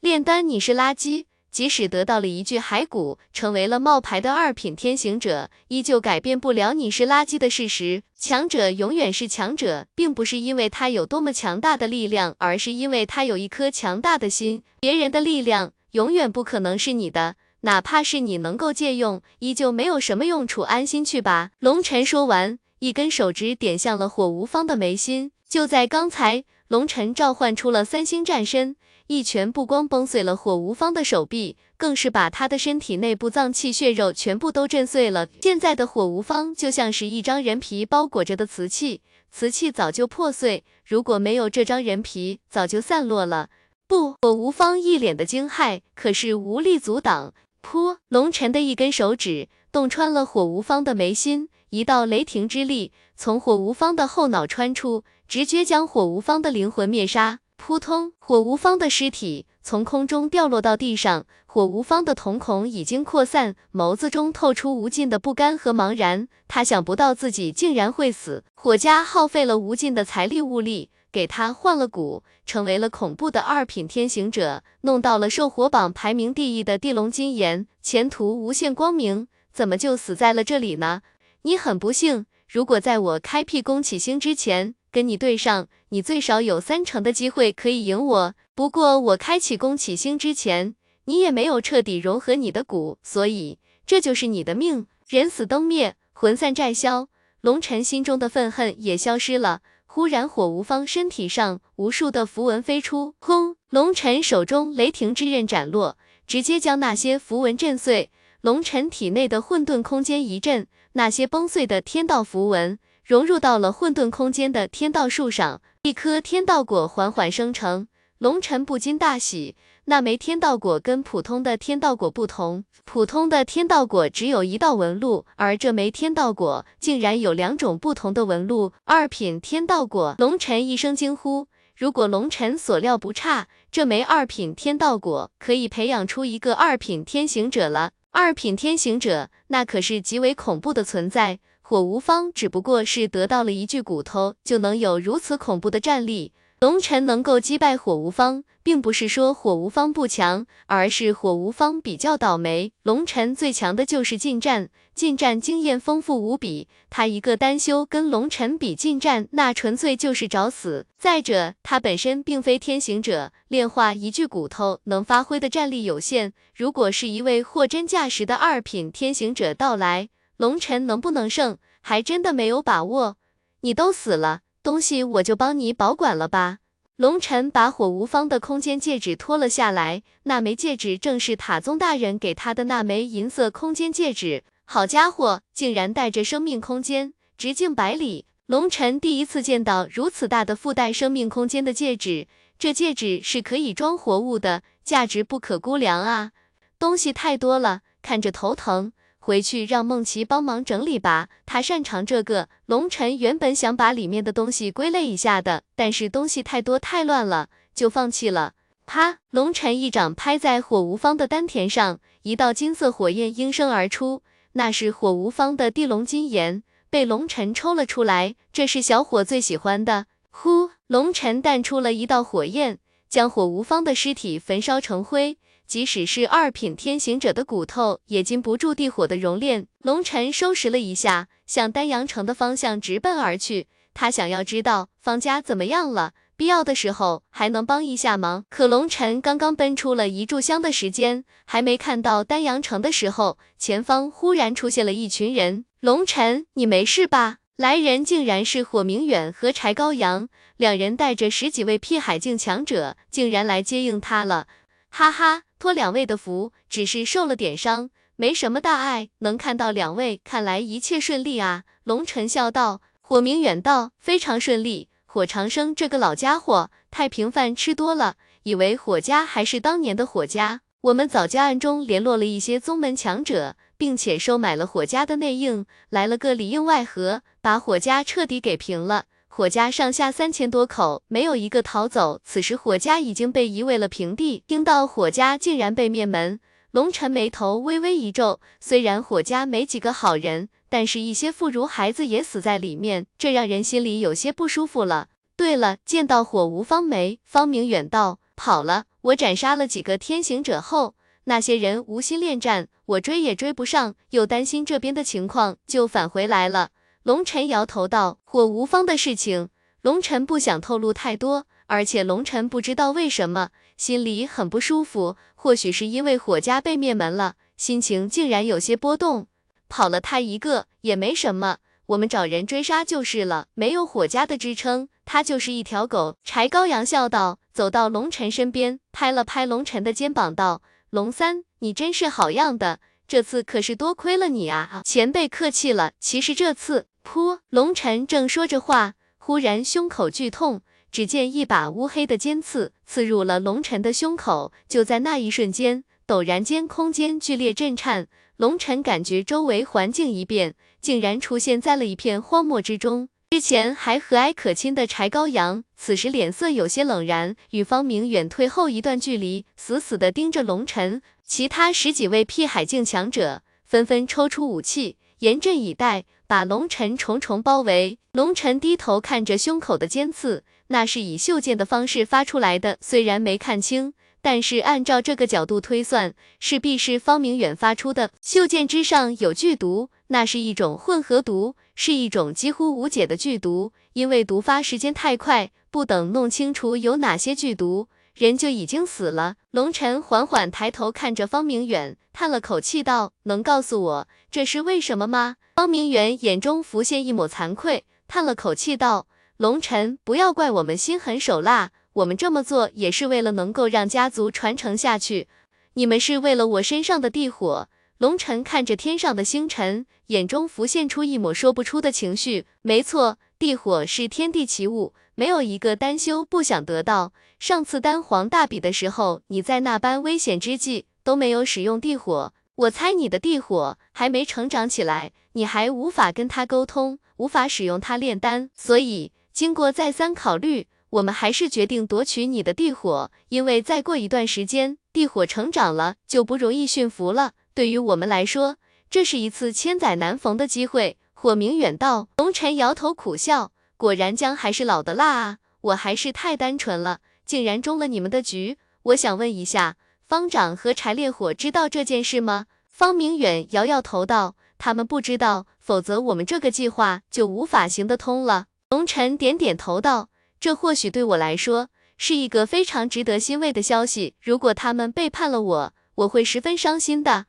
[0.00, 8.02] 炼丹，你是垃圾，即使得到了一具骸骨，成为了冒牌的二品天行者，依旧改变不了你是垃圾的事实。
[8.18, 14.62] 强者永远是强者，并不是因为他有多么强大的力量，而是因为他有一颗强大的心。
[14.80, 20.62] 别人的力量永远不可能是你的，哪怕是你能够借用，依旧没有什么用处。
[20.62, 21.50] 安心去吧。
[21.58, 25.32] 龙尘说完，一根手指点向了火无方的眉心。
[25.48, 28.76] 就在刚才，龙尘召唤出了三星战身。
[29.08, 35.26] 一拳不光崩碎了火无方的手臂，更是把他的身体内部脏器、血肉全部都震碎了。
[35.40, 39.00] 现在的火无方就像是一张人皮包裹着的瓷器，
[39.32, 43.48] 瓷器早就破碎，如果没有这张人皮，早就散落了。
[43.86, 47.32] 不，火无方一脸的惊骇，可是无力阻挡。
[47.62, 57.40] 噗，龙尘的一根手指洞穿了火无方的眉心，一道雷霆之力从火无方的后脑穿出，直接将火无方的灵魂灭杀。
[57.56, 58.12] 扑通！
[58.18, 66.28] 火无方的尸体从空中掉落到地上，火无方的瞳孔已经扩散，眸子中透出无尽的不甘和茫然。
[66.46, 81.02] 他想不到自己竟然会死，火家耗费了无尽的财力物力，给他换了骨，成为了恐怖的二品天行者，弄到了兽火榜排名第一的地龙金岩，前途无限光明，怎么就死在了这里呢？
[81.42, 84.74] 你很不幸，如果在我开辟宫启星之前。
[84.90, 88.34] 跟你对上，你最少有三成的机会可以赢我。
[88.54, 94.86] 不过我开启宫启星之前，你也没有彻底融合你的骨，所以这就是你的命。
[95.06, 97.08] 人死灯灭，魂散债消，
[97.42, 99.60] 龙尘心中的愤恨也消失了。
[99.90, 103.56] 忽然，火无方身体上无数的符文飞出，轰！
[103.70, 108.10] 龙尘手中雷霆之刃斩落，直接将那些符文震碎。
[108.42, 112.78] 龙尘体内的混沌空间一震，那些崩碎的天道符文。
[113.02, 117.88] 融入到了混沌空间的天道树上，一颗天道果缓缓生成。
[118.18, 119.56] 龙尘不禁大喜，
[119.90, 128.74] 那枚天道果跟普通的天道果不同，普通的天道果只有一道纹路，而这枚天道果竟然有两种不同的纹路。
[128.84, 131.46] 二品天道果，龙尘一声惊呼。
[131.74, 137.92] 如果龙尘所料不差，这枚二品天道果可以培养出一个二品天行者了。
[138.10, 141.38] 二品天行者，那可是极为恐怖的存在。
[141.62, 146.34] 火无方只不过是得到了一具骨头，就能有如此恐怖的战力。
[146.60, 152.72] 龙尘能够击败火无方，并不是说火无方不强，而是火无方比较倒霉。
[152.82, 160.86] 龙尘最强的就是近战，近战经验丰富无比，他一个单修跟龙尘比近战，那纯粹就是找死。
[160.98, 166.32] 再者，他本身并非天行者，炼化一具骨头能发挥的战力有限。
[166.56, 173.16] 如果是一位货真价实的二品天行者到来，龙尘能不能胜，还真的没有把握。
[173.60, 176.58] 你都死了，东西我就帮你保管了吧。
[176.96, 184.44] 龙尘把火无方的空间戒指脱了下来，那枚戒指正是塔宗大人给他的那枚银色空间戒指。
[184.66, 188.26] 好家伙，竟然带着生命空间，直径百里。
[188.44, 192.26] 龙尘第一次见到如此大的附带生命空间的戒指，
[192.58, 196.32] 这戒指是可以装活物的，价值不可估量啊！
[196.78, 198.92] 东西太多了，看着头疼。
[199.28, 202.48] 回去让梦琪帮忙整理吧，他擅长这个。
[202.64, 208.54] 龙尘原本想把里面的东西归类一下的，但是东西太多太乱了，就放弃了。
[208.86, 209.18] 啪！
[209.28, 214.22] 龙尘一掌拍在火无方的丹田上，一道金色火焰应声而出，
[214.52, 220.06] 那是火无方的地龙金炎，被龙尘抽了出来，这是小伙最喜欢的。
[220.30, 220.70] 呼！
[220.86, 222.78] 龙尘淡出了一道火焰，
[223.10, 225.36] 将火无方的尸体焚烧成灰。
[225.68, 229.66] 即使是二品天行者的骨头，也禁不住地火的熔炼。
[229.82, 233.66] 龙尘收拾了一下，向丹阳城的方向直奔而去。
[233.92, 238.46] 他想要知道方家怎么样了，必要的时候还能帮一下忙。
[238.48, 245.66] 可龙尘刚刚奔出了一炷香的时间，还没看到丹阳城的时候，前方忽然出现了一群人。
[245.80, 247.36] 龙尘，你没事吧？
[247.56, 254.46] 来人竟然是火明远和柴高阳，两人带着十几位辟海境强者，竟然来接应他了。
[254.88, 255.42] 哈哈。
[255.58, 259.08] 托两位的福，只是受了点伤，没什么大碍。
[259.18, 261.64] 能看到两位，看来一切顺利啊。
[261.84, 262.80] 龙尘笑道。
[263.00, 264.88] 火明远道，非常顺利。
[265.06, 270.60] 火长生这个老家伙，太平饭吃多了，以为火家还是当年的火家。
[270.82, 279.06] 我们早就暗中联络了一些宗门强者，并且收买了火家的内应，来了个里应外合，把火家彻底给平了。
[279.38, 282.20] 火家上下三千多口，没有一个逃走。
[282.24, 284.42] 此时火家已经被夷为了平地。
[284.48, 286.40] 听到火家竟然被灭门，
[286.72, 288.40] 龙尘眉头微微一皱。
[288.58, 295.06] 虽然火家没几个好人，但是一些妇孺孩子也死在里面，这让人心里有些不舒服了。
[295.36, 297.20] 对了，见到火无方没？
[297.22, 298.86] 方明远道跑了。
[299.02, 306.70] 我斩杀了几个天行者后，那些人无心恋战，我追也追不上，又担心这边的情况，就返回来了。
[307.08, 309.48] 龙尘摇头道：“火无方的事情，
[309.80, 313.48] 龙尘不想透露太多，而且龙尘不知道为什么，
[313.78, 319.26] 心里很不舒服，或许是因为火家被灭门了，心情竟然有些波动。
[319.70, 321.56] 跑了他一个也没什么，
[321.86, 326.18] 我们找人追杀就是了，没有火家的支撑。”他就是一条狗。
[326.22, 334.82] 柴高阳笑道，走到龙尘身边，拍了拍龙尘的肩膀，道：“龙三，你真是好样的，这次可是多亏了你啊！
[334.84, 335.92] 前辈客气了。
[335.98, 337.38] 其实这次……”噗！
[337.48, 340.60] 龙尘正说着话，忽然胸口剧痛，
[340.92, 344.52] 只见一把乌黑的尖刺刺入了龙尘的胸口。
[344.68, 353.08] 就在那一瞬间，陡然间空间剧烈震颤，龙尘感觉周围环境一变，竟然出现在了一片荒漠之中。
[353.30, 361.00] 之前还和蔼可亲的柴高阳，此时脸色有些冷然，与方明远退后一段距离，死死地盯着龙尘。
[361.24, 367.98] 其他十几位辟海境强者纷纷抽出武器，严阵以待，把龙尘重重包围。
[368.12, 378.10] 龙尘低头看着胸口的尖刺，那是以袖剑的方式发出来的，虽然没看清，但是按照这个角度推算，势必是方明远发出的。
[378.20, 379.90] 袖剑之上有剧毒。
[380.10, 389.34] 那是一种混合毒，是一种几乎无解的剧毒，因为毒发时间太快，不等弄清楚有哪些剧毒，人就已经死了。
[389.50, 399.06] 龙尘缓缓抬头看着方明远，叹了口气道：“能告诉我这是为什么吗？”方明远眼中浮现一抹惭愧，叹了口气道
[399.38, 405.28] ：“龙尘，不要怪我们心狠手辣，我们这么做也是为了能够让家族传承下去。
[405.72, 412.44] 你们是为了我身上的地火。”龙尘看着天上的星辰，眼中浮现出一抹说不出的情绪。
[412.62, 417.12] 没错，地火是天地奇物，没有一个丹修不想得到。
[417.40, 428.50] 上次丹皇大比的时候，你在那般危险之际都没有使用地火，我猜你的地火还没成长起来，你还无法跟他沟通，无法使用它炼丹。
[428.54, 437.32] 所以经过再三考虑，我们还是决定夺取你的地火，因为再过一段时间，地火成长了，就不容易驯服了。
[437.54, 438.58] 对于我们来说，
[438.88, 440.96] 这是一次千载难逢的机会。
[441.12, 445.38] 火明远道，龙尘摇头苦笑，果然姜还是老的辣啊！
[445.60, 448.58] 我还是太单纯了，竟然中了你们的局。
[448.82, 452.46] 我想问一下，方丈和柴烈火知道这件事吗？
[452.68, 458.46] 方明远摇摇头道，他们不知道，否则我们这个计划就无法行得通了。
[458.70, 460.08] 龙尘点点头道，
[460.40, 464.14] 这或许对我来说是一个非常值得欣慰的消息。
[464.20, 467.26] 如果他们背叛了我，我会十分伤心的。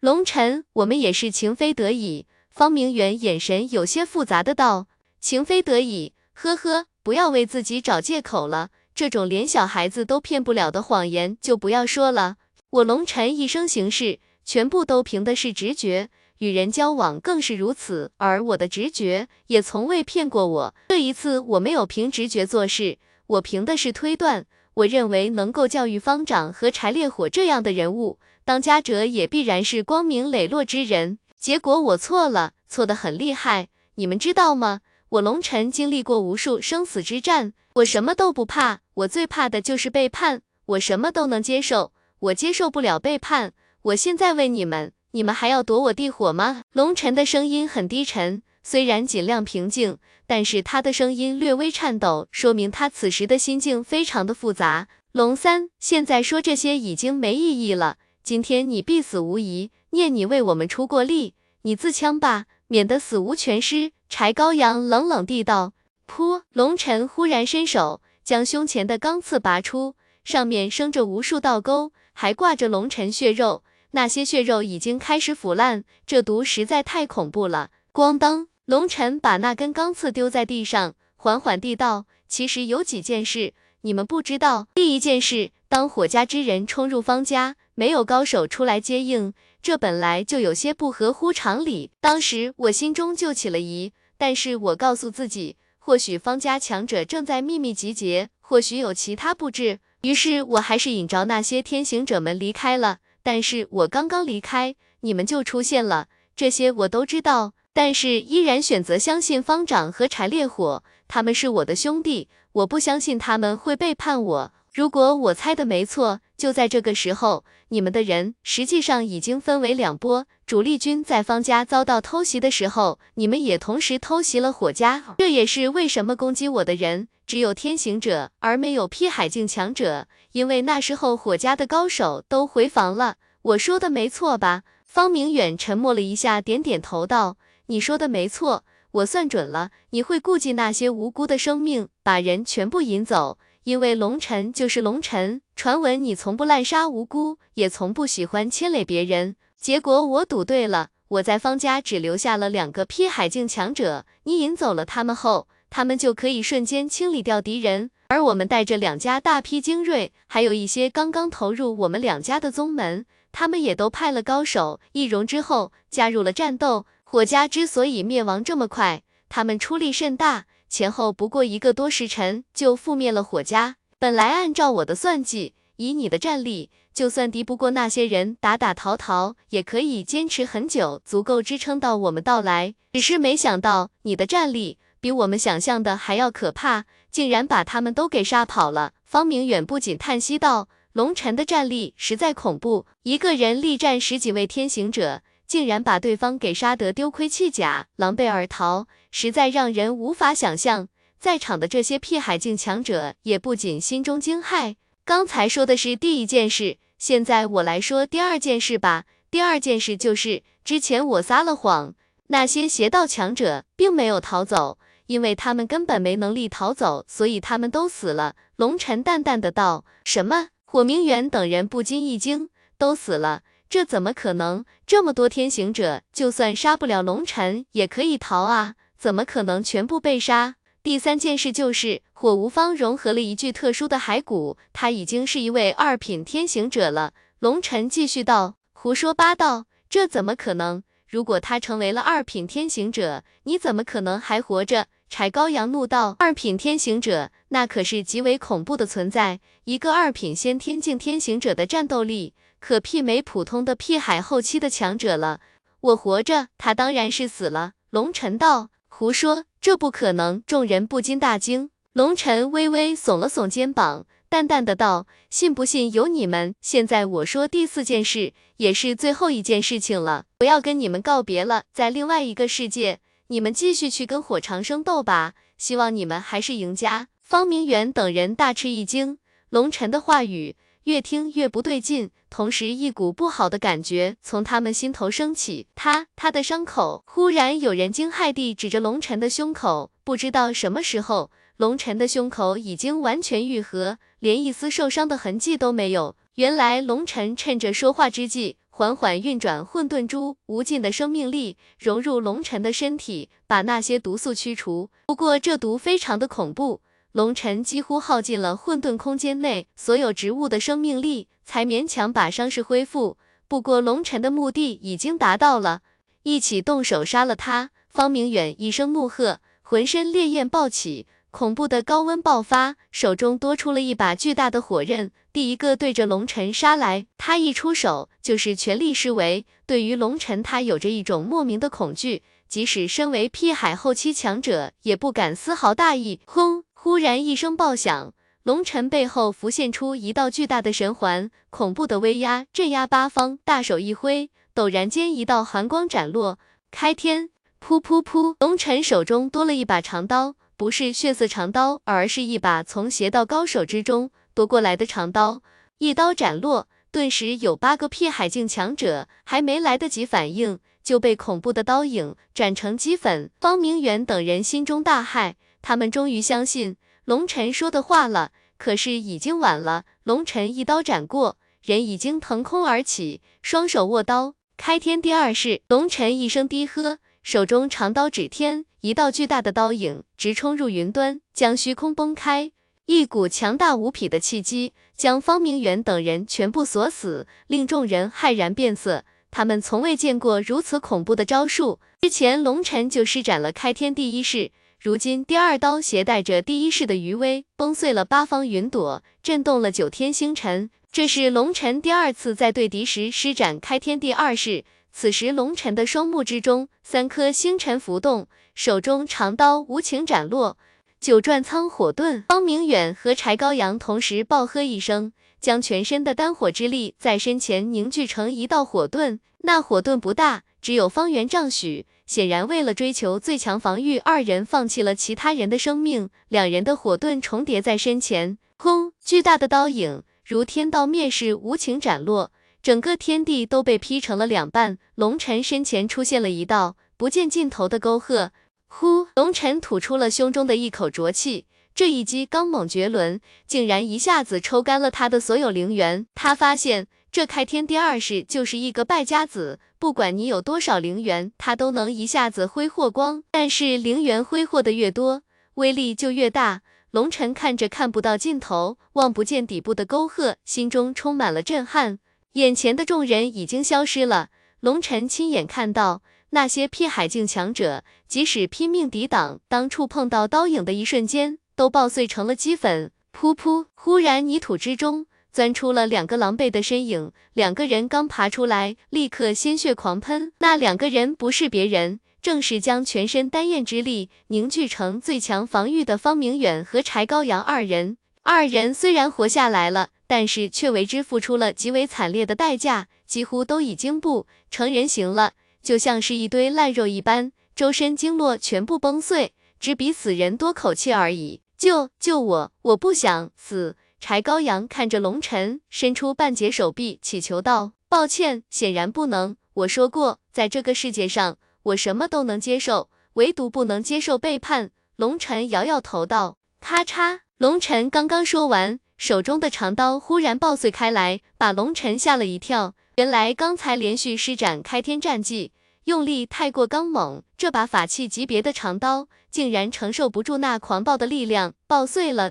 [0.00, 2.26] 龙尘，我们也是情非得已。
[2.50, 4.86] 方明远眼神有些复杂的道
[5.20, 8.70] ：“情非得已，呵呵，不要为自己找借口了。
[8.94, 12.36] 这种连小孩子都骗不了的谎言，就不要说了。
[12.70, 16.08] 我龙尘一生行事，全部都凭的是直觉，
[16.38, 18.12] 与人交往更是如此。
[18.16, 20.74] 而我的直觉也从未骗过我。
[20.88, 24.46] 这一次，我没有凭直觉做事，我凭的是推断。
[24.74, 33.68] 我认为能够教育方丈和柴烈火这样的人物。”当家者也必然是光明磊落之人，结果我错了，错得很厉害。
[33.96, 34.82] 你们知道吗？
[35.16, 40.42] 我龙尘经历过无数生死之战，我什么都不怕，我最怕的就是背叛。
[40.66, 43.52] 我什么都能接受，我接受不了背叛。
[43.82, 46.64] 我现在问你们，你们还要夺我地火吗？
[46.72, 49.96] 龙尘的声音很低沉，虽然尽量平静，
[50.26, 54.88] 但是他的声音略微颤抖，说明他此时的心境非常的复杂。
[55.12, 57.96] 龙三，现在说这些已经没意义了。
[58.22, 63.92] 今天你必死无疑，念你为我们出过力，你自枪吧，免得死无全尸。
[64.08, 65.72] 柴高阳冷冷地道。
[66.08, 66.42] 噗！
[66.52, 77.70] 龙尘忽然伸手将胸前的钢刺拔出，上面生着无数道沟，还挂着龙尘血肉，那些血肉已经开始腐烂，这毒实在太恐怖了。
[77.92, 78.46] 咣当！
[78.66, 84.68] 龙尘把那根钢刺丢在地上，缓缓地道：其实有几件事你们不知道。
[84.74, 87.56] 第一件事，当火家之人冲入方家。
[87.78, 89.34] 没有高手出来接应，
[89.66, 91.90] 这本来就有些不合乎常理。
[92.00, 99.80] 当时我心中就起了疑，但是我告诉自己，或许方家强者正在秘密集结，或许有其他布置。
[100.02, 102.98] 于是我还是引着那些天行者们离开了。
[103.24, 106.06] 但是我刚刚离开，你们就出现了。
[106.36, 114.52] 这些我都知道，但是依然选择相信方丈和柴烈火，他们是我的兄弟，我不相信他们会背叛我。
[114.76, 116.20] 如果我猜的没错。
[116.36, 120.26] 就在这个时候，你们的人实际上已经分为两波。
[120.44, 125.16] 主力军在方家遭到偷袭的时候，你们也同时偷袭了火家。
[125.16, 133.16] 这也是为什么攻击我的人只有天行者，而没有劈海境强者，因为那时候火家的高手都回防了。
[133.40, 134.64] 我说的没错吧？
[134.84, 143.38] 方明远沉默了一下，点点头道：“你说的没错，我算准了，你会顾忌那些无辜的生命，把人全部引走。
[143.66, 149.34] 因为龙尘就是龙尘，传闻你从不滥杀无辜，也从不喜欢牵累别人。
[149.60, 166.86] 结果我赌对了，我在方家只留下了两个劈海境强者，你引走了他们后，他们就可以瞬间清理掉敌人。”而我们带着两家大批精锐，还有一些刚刚投入我们两家的宗门，他们也都派了高手易容之后加入了战斗。
[167.02, 173.76] 火家之所以灭亡这么快，他们出力甚大，前后不过一个多时辰就覆灭了火家。
[173.98, 182.74] 本来按照我的算计，以你的战力，就算敌不过那些人，打打逃逃也可以坚持很久，足够支撑到我们到来。
[182.92, 186.84] 只是没想到你的战力比我们想象的还要可怕。
[187.08, 188.92] 竟然把他们都给杀跑了。
[189.06, 200.88] 方明远不仅叹息道：“龙尘的战力实在恐怖，一个人力战十几位天行者，竟然把对方给杀得丢盔弃甲，狼狈而逃，实在让人无法想象。”
[201.18, 204.76] 在场的这些辟海境强者也不仅心中惊骇。
[205.04, 209.04] 刚才说的是第一件事，现在我来说第二件事吧。
[209.30, 211.94] 第二件事就是之前我撒了谎，
[212.28, 214.78] 那些邪道强者并没有逃走。
[215.06, 218.34] 因为他们根本没能力逃走，所以他们都死了。
[218.56, 223.42] 龙尘淡淡的道：“什么？”火明远等人不禁一惊：“都死了？
[223.68, 224.64] 这怎么可能？
[224.86, 228.74] 这么多天行者，就算杀不了龙尘，也可以逃啊？
[228.96, 237.12] 怎么可能全部被杀？”第三件事就是火无方融合了一具特殊的骸骨，他已经是一位二品天行者了。
[237.40, 240.84] 龙尘继续道：“胡说八道，这怎么可能？
[241.08, 249.40] 如果他成为了二品天行者，你怎么可能还活着？”柴高阳怒道：“二品天行者，那可是极为恐怖的存在。
[249.64, 252.34] 一个二品先天境天行者的战斗力，
[252.66, 255.38] 可媲美普通的屁海后期的强者了。
[255.80, 261.70] 我活着，他当然是死了。”龙尘道：“胡说，这不可能！”众人不禁大惊。
[261.92, 266.56] 龙尘微微耸了耸肩膀，淡淡的道：“信不信由你们。
[266.60, 270.24] 现在我说第四件事，也是最后一件事情了。
[270.40, 272.98] 我要跟你们告别了，在另外一个世界。”
[273.28, 277.06] 你们继续去跟火长生斗吧，希望你们还是赢家。
[277.22, 279.18] 方明远等人大吃一惊，
[279.50, 285.68] 龙尘的话语越听越不对劲，同时一股不好的感觉从他们心头升起。
[285.74, 296.14] 他他的伤口，忽然有人惊骇地指着龙尘的胸口，不知道什么时候，龙尘的胸口已经完全愈合，连一丝受伤的痕迹都没有。
[296.34, 298.58] 原来龙尘趁着说话之际。
[298.68, 304.90] 缓缓运转混沌珠，无尽的生命力融入龙尘的身体，把那些毒素驱除。
[305.06, 306.82] 不过这毒非常的恐怖，
[307.12, 313.16] 龙尘几乎耗尽了混沌空间内所有植物的生命力，才勉强把伤势恢复。
[313.48, 315.80] 不过龙尘的目的已经达到了，
[316.24, 317.70] 一起动手杀了他！
[317.88, 321.06] 方明远一声怒喝，浑身烈焰暴起。
[321.30, 327.06] 恐怖的高温爆发，手中多出了一把巨大的火刃，第一个对着龙尘杀来。
[327.18, 329.44] 他一出手就是全力施为。
[329.66, 336.20] 对于龙尘，他有着一种莫名的恐惧，即使身为劈海后期强者，也不敢丝毫大意。
[336.26, 336.64] 轰！
[336.72, 338.14] 忽然一声爆响，
[338.46, 343.40] 龙尘背后浮现出一道巨大的神环，恐怖的威压镇压八方。
[343.44, 346.38] 大手一挥，陡然间一道寒光斩落，
[346.70, 347.30] 开天！
[347.60, 348.36] 噗噗噗！
[348.38, 350.36] 龙尘手中多了一把长刀。
[350.56, 355.42] 不是血色长刀，而是一把从邪道高手之中夺过来的长刀，
[355.78, 363.28] 一刀斩落，顿时有八个辟海境强者还没来得及反应，就被恐怖的刀影斩成齑粉。
[363.40, 366.76] 方明远等人心中大骇，他们终于相信
[367.06, 369.84] 龙尘说的话了，可是已经晚了。
[370.02, 375.62] 龙尘一刀斩过，人已经腾空而起，双手握刀，开天第二式。
[375.68, 376.98] 龙尘一声低喝。
[377.22, 382.50] 手中长刀指天，一道巨大的刀影直冲入云端，将虚空崩开。
[382.86, 389.04] 一股强大无匹的气机将方明远等人全部锁死，令众人骇然变色。
[389.30, 391.78] 他们从未见过如此恐怖的招数。
[392.00, 400.70] 之前龙尘就施展了开天第一式，如今第二刀携带着第一式的余威，崩碎了八方云朵，震动了九天星辰。
[400.92, 404.64] 这是龙尘第二次在对敌时施展开天第二式。
[404.92, 410.56] 此时，龙尘的双目之中，三颗星辰浮动，手中长刀无情斩落。
[411.00, 419.18] 九转苍火遁，方明远和柴高阳同时暴喝一声，将全身的丹火之力在身前凝聚成一道火遁。
[419.40, 421.86] 那火遁不大，只有方圆丈许。
[422.06, 426.08] 显然，为了追求最强防御，二人放弃了其他人的生命。
[426.28, 428.92] 两人的火遁重叠在身前，轰！
[429.04, 432.30] 巨大的刀影如天道灭世，无情斩落。
[432.62, 434.78] 整个天地都被劈成了两半。
[434.94, 438.30] 龙尘身前出现了一道不见尽头的沟壑。
[438.68, 441.46] 呼，龙尘吐出了胸中的一口浊气。
[441.74, 446.06] 这一击刚猛绝伦，竟然一下子抽干了他的所有灵元。
[446.14, 453.22] 他发现这开天第二式就是一个败家子，不管你有多少灵元，他都能一下子挥霍光。
[453.30, 455.22] 但是灵元挥霍的越多，
[455.54, 456.62] 威力就越大。
[456.90, 461.98] 龙尘看着看不到尽头、望不见底部的沟壑，心中充满了震撼。
[462.32, 471.38] 眼前的众人已经消失了，龙尘亲眼看到那些辟海境强者，即使拼命抵挡，当触碰到刀影的一瞬间。
[471.56, 473.68] 都爆碎成了齑粉，噗噗！
[473.74, 475.06] 忽然泥土之中
[475.36, 480.32] 钻出了两个狼狈的身影，两个人刚爬出来，立刻鲜血狂喷。
[480.38, 487.98] 那两个人不是别人，正是将全身丹焰之力凝聚成最强防御的方明远和柴高阳二人。
[488.22, 495.32] 二人虽然活下来了，但是却为之付出了极为惨烈的代价，几乎都已经不成人形了，
[495.62, 501.42] 就像是一堆烂肉一般，周身经络全部崩碎，只比死人多口气而已。
[501.58, 502.52] 救救我！
[502.62, 503.76] 我不想死。
[504.08, 509.36] 柴高阳看着龙尘，伸出半截手臂，祈求道：“抱歉，显然不能。
[509.52, 522.76] 我说过，在这个世界上，我什么都能接受，唯独不能接受背叛。”龙尘摇摇头道：“咔嚓！”龙尘刚刚说完，手中的长刀忽然爆碎开来，把龙尘吓了一跳。
[522.94, 525.50] 原来刚才连续施展开天战技。
[525.86, 532.30] 用力太过刚猛，这把法器级别的长刀竟然承受不住那狂暴的力量，爆碎了。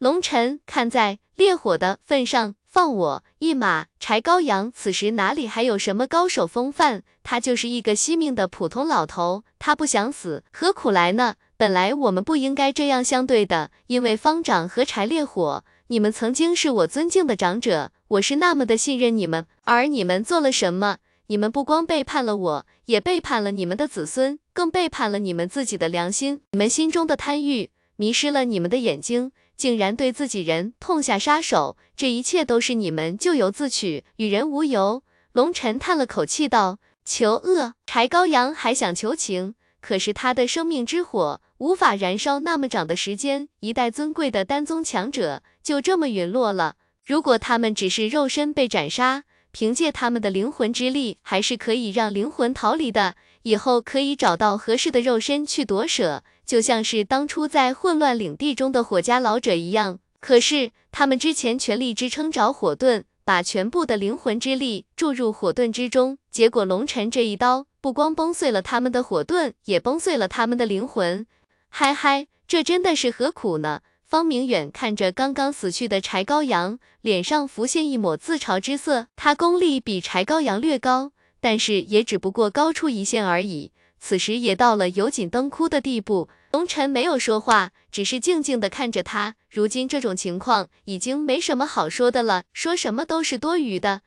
[0.00, 3.84] 龙尘看在烈火的份上，放我一马。
[3.98, 7.02] 柴高阳此时哪里还有什么高手风范？
[7.22, 11.34] 他就是一个惜命的普通老头，他不想死，何苦来呢？
[11.58, 20.96] 本来我们不应该这样相对的，因为方长和柴烈火，你们曾经是我尊敬的长者，我是那么的信任你们，而你们做了什么？
[21.26, 26.40] 你们不光背叛了我，也背叛了你们的子孙，更背叛了你们自己的良心。
[26.52, 31.76] 你们心中的贪欲迷失了你们的眼睛，竟然对自己人痛下杀手。
[31.94, 35.02] 这一切都是你们咎由自取，与人无尤。
[35.32, 46.76] 龙尘叹了口气道：“求恶。”柴高阳还想求情，可是他的生命之火无法燃烧那么长的时间，一代尊贵的丹宗强者就这么陨落了。
[47.04, 53.14] 如果他们只是肉身被斩杀，凭借他们的灵魂之力，还是可以让灵魂逃离的。
[53.42, 60.00] 以后可以找到合适的肉身去夺舍，就像是当初在混乱领地中的火家老者一样。
[60.18, 71.24] 可是他们之前全力支撑着火盾，把全部的灵魂之力注入火盾之中，结果龙尘这一刀，不光崩碎了他们的火盾，也崩碎了他们的灵魂。
[71.68, 73.82] 嗨嗨，这真的是何苦呢？
[74.04, 79.06] 方明远看着刚刚死去的柴高阳，脸上浮现一抹自嘲之色。
[79.14, 83.70] 他功力比柴高阳略高，但是也只不过高出一线而已。
[84.02, 86.28] 此时也到了油尽灯枯的地步。
[86.50, 89.36] 龙尘没有说话，只是静静的看着他。
[89.48, 94.02] 如今这种情况，已经没什么好说的了，说什么都是多余的。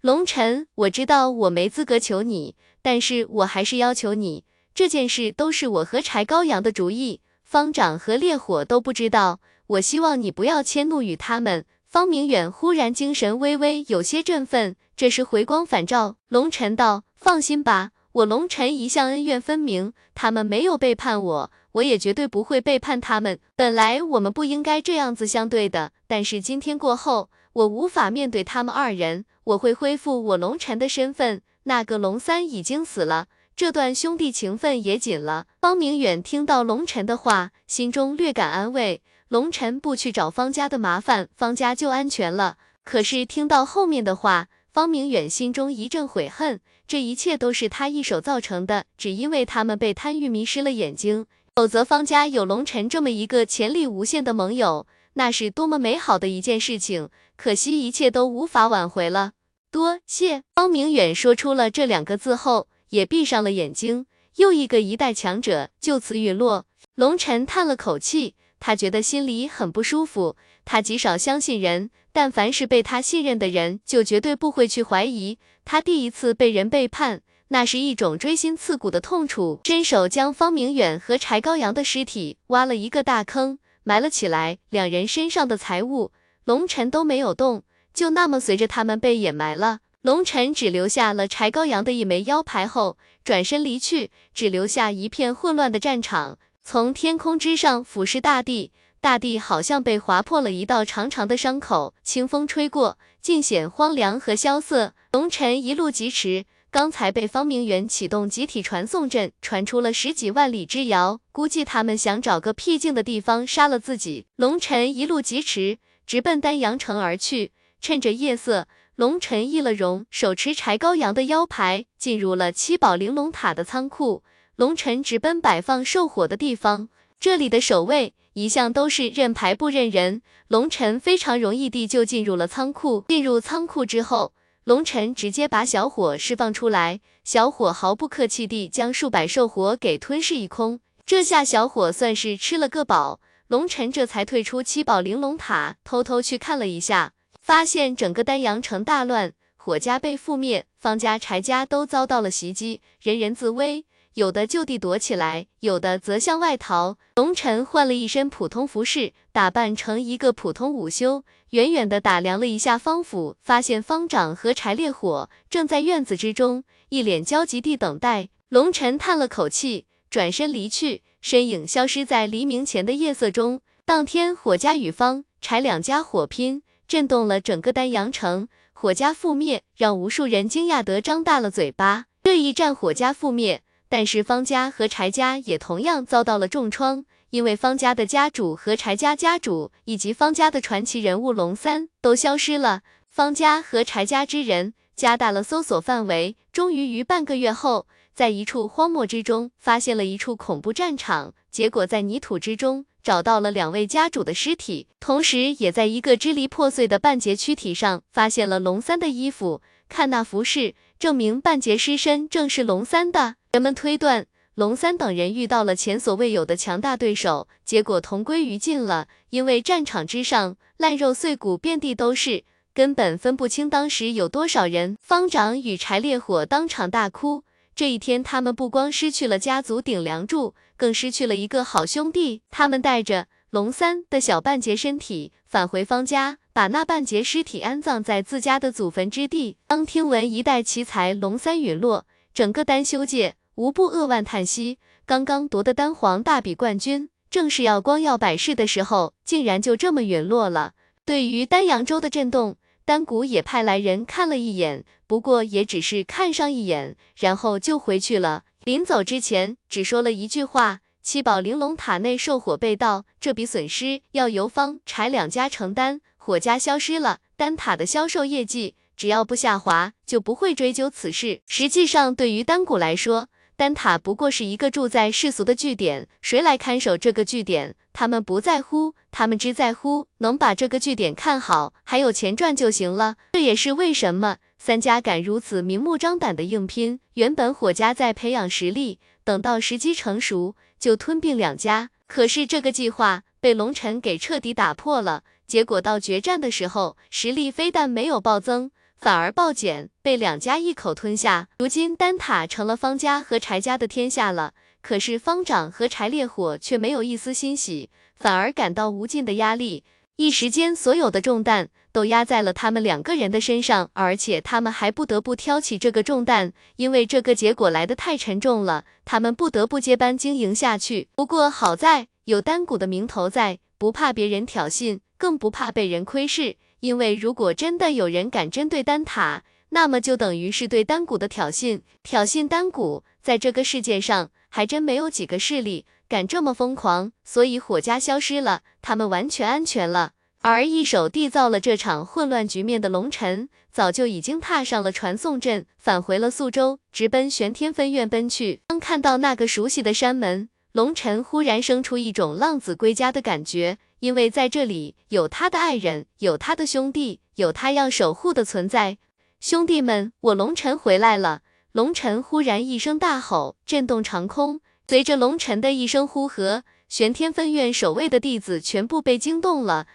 [0.00, 7.20] 龙尘，我知道我没资格求你，但是我还是要求你，这件事都是我和柴高阳的主意。
[7.44, 11.64] 方长和烈火都不知道，我希望你不要迁怒于他们。
[11.86, 16.16] 方明远忽然精神微微有些振奋，这时回光返照。
[16.26, 23.40] 龙尘道：“放心吧，我龙尘一向恩怨分明，他们没有背叛我，我也绝对不会背叛他们。
[23.56, 31.42] 本来我们不应该这样子相对的，但是今天过后，我无法面对他们二人，我会恢复我龙尘的身份。
[31.64, 35.46] 那个龙三已经死了。”这段兄弟情分也紧了。
[35.60, 39.02] 方明远听到龙尘的话，心中略感安慰。
[39.26, 42.58] 龙尘不去找方家的麻烦，方家就安全了。
[42.84, 46.60] 可是听到后面的话，方明远心中一阵悔恨。
[46.88, 51.26] 这一切都是他一手造成的，只因为他们被贪欲迷失了眼睛。
[51.54, 57.08] 否则方家有龙尘这么一个潜力无限的盟友，那是多么美好的一件事情。
[57.36, 59.32] 可惜一切都无法挽回了。
[59.70, 62.66] 多谢方明远说出了这两个字后。
[62.90, 64.06] 也闭上了眼睛，
[64.36, 66.64] 又一个一代强者就此陨落。
[66.94, 70.36] 龙尘叹了口气，他觉得心里很不舒服。
[70.64, 75.36] 他极少相信人，但凡是被他信任的人，就绝对不会去怀疑。
[75.64, 79.58] 他第一次被人背叛，那是一种锥心刺骨的痛楚。
[79.64, 84.58] 伸手将方明远和柴高阳的尸体挖了一个大坑，埋了起来。
[84.70, 86.12] 两人身上的财物，
[86.44, 89.80] 龙尘都没有动，就那么随着他们被掩埋了。
[90.02, 96.38] 龙尘只留下了柴高阳的一枚腰牌后，转身离去，只留下一片混乱的战场。
[96.62, 98.70] 从天空之上俯视大地，
[99.04, 104.94] 大地好像被划破了一道长长的伤口，清风吹过，尽显荒凉和萧瑟。
[105.12, 106.46] 龙尘一路疾驰。
[106.70, 114.24] 刚才被方明远启动集体传送阵，传出了十几万里之遥，估计他们想找个僻静的地方杀了自己。
[114.36, 115.76] 龙尘一路疾驰，
[116.06, 117.52] 直奔丹阳城而去。
[117.82, 118.66] 趁着夜色，
[118.96, 124.22] 龙尘易了容，手持柴羔羊的腰牌，进入了七宝玲珑塔的仓库。
[124.56, 126.88] 龙尘直奔摆放兽火的地方，
[127.20, 133.04] 这里的守卫一向都是认牌不认人，龙尘非常容易地就进入了仓库。
[133.08, 134.32] 进入仓库之后。
[134.64, 140.80] 龙尘直接把小火释放出来，小火毫不客气地将数百兽火给吞噬一空。
[141.04, 147.12] 这下小火算是吃了个饱，龙尘这才退出七宝玲珑塔，偷偷去看了一下，
[147.42, 153.84] 发现整个丹阳城大乱，火家被覆灭，方家、柴家都遭到了袭击，人人自危。
[154.14, 156.96] 有的就地躲起来，有的则向外逃。
[157.16, 168.28] 龙尘换了一身普通服饰，打扮成一个普通武修，远远的打量了一下方府，发现方丈和柴烈火正在院子之中，一脸焦急地等待。
[168.48, 173.60] 龙尘叹了口气，转身离去，身影消失在黎明前的夜色中。
[173.84, 182.04] 当天，火家与方柴两家火拼，震动了整个丹阳城，火家覆灭，让无数人惊讶得张大了嘴巴。
[182.22, 183.62] 这一战，火家覆灭。
[183.88, 192.82] 但是方家和柴家也同样遭到了重创，因为方家的家主和柴家家主以及方家的传奇人物龙三都消失了。
[193.08, 201.34] 方家和柴家之人加大了搜索范围，终于于半个月后，在一处荒漠之中发现了一处恐怖战场。
[201.50, 209.62] 结果在泥土之中找到了两位家主的尸体，同时也在一个支离破碎的半截躯体上发现了龙三的衣服。
[209.88, 213.36] 看那服饰，证明半截尸身正是龙三的。
[213.54, 214.26] 人们推断，
[214.56, 219.06] 龙三等人遇到了前所未有的强大对手，结果同归于尽了。
[219.30, 222.42] 因为战场之上烂肉碎骨遍地都是，
[222.74, 224.98] 根本分不清当时有多少人。
[225.00, 227.44] 方长与柴烈火当场大哭。
[227.76, 232.42] 这一天，他们不光失去了家族顶梁柱，更失去了一个好兄弟。
[232.50, 239.58] 他们带着龙三的小半截身体返回方家，把那半截尸体安葬在自家的祖坟之地。
[239.68, 243.36] 当听闻一代奇才龙三陨落，整个丹修界。
[243.56, 250.72] 无不扼腕叹息，刚刚夺得丹皇大比冠军，正是要光耀百世的时候，竟然就这么陨落了。
[251.04, 258.44] 对于丹阳州的震动，丹谷也派来人看了一眼，不过也只是看上一眼，然后就回去了。
[258.64, 266.00] 临走之前，只说了一句话：七宝玲珑塔内受火被盗，这笔损失要由方柴两家承担。
[266.16, 271.42] 火家消失了，丹塔的销售业绩只要不下滑，就不会追究此事。
[271.46, 283.14] 实际上，对于丹谷来说，丹塔不过是一个住在世俗的据点，谁来看守这个据点，他们不在乎，他们只在乎能把这个据点看好，还有钱赚就行了。
[283.32, 286.98] 这也是为什么三家敢如此明目张胆的硬拼。
[287.14, 295.22] 原本火家在培养实力，等到时机成熟就吞并两家，可是这个计划被龙尘给彻底打破了。
[295.46, 298.72] 结果到决战的时候，实力非但没有暴增。
[299.04, 301.48] 反而暴减，被两家一口吞下。
[301.58, 304.54] 如今丹塔成了方家和柴家的天下了。
[304.80, 309.84] 可是方丈和柴烈火却没有一丝欣喜，反而感到无尽的压力。
[310.16, 318.86] 一时间，所有的重担都压在了他们两个人的身上，而且他们还不得不挑起这个重担，因为这个结果来得太沉重了。
[319.04, 321.08] 他们不得不接班经营下去。
[321.14, 326.56] 不过好在有丹谷的名头在，不怕别人挑衅，更不怕被人窥视。
[326.84, 333.04] 因为如果真的有人敢针对丹塔，那么就等于是对丹谷的挑衅，挑衅丹谷。
[333.22, 337.12] 在这个世界上，还真没有几个势力敢这么疯狂。
[337.24, 340.12] 所以火家消失了，他们完全安全了。
[340.42, 348.60] 而一手缔造了这场混乱局面的龙尘，早就已经踏上了传送阵，返回了宿州，直奔玄天分院奔去。
[348.66, 353.78] 当看到那个熟悉的山门，龙尘忽然生出一种浪子归家的感觉。
[354.04, 358.98] 因为在这里有他的爱人，有他的兄弟，有他要守护的存在。
[359.40, 361.40] 兄弟们，我龙尘回来了！
[361.72, 364.60] 龙尘忽然一声大吼，震动长空。
[364.86, 369.86] 随着龙尘的一声呼喝，玄天分院守卫的弟子全部被惊动了。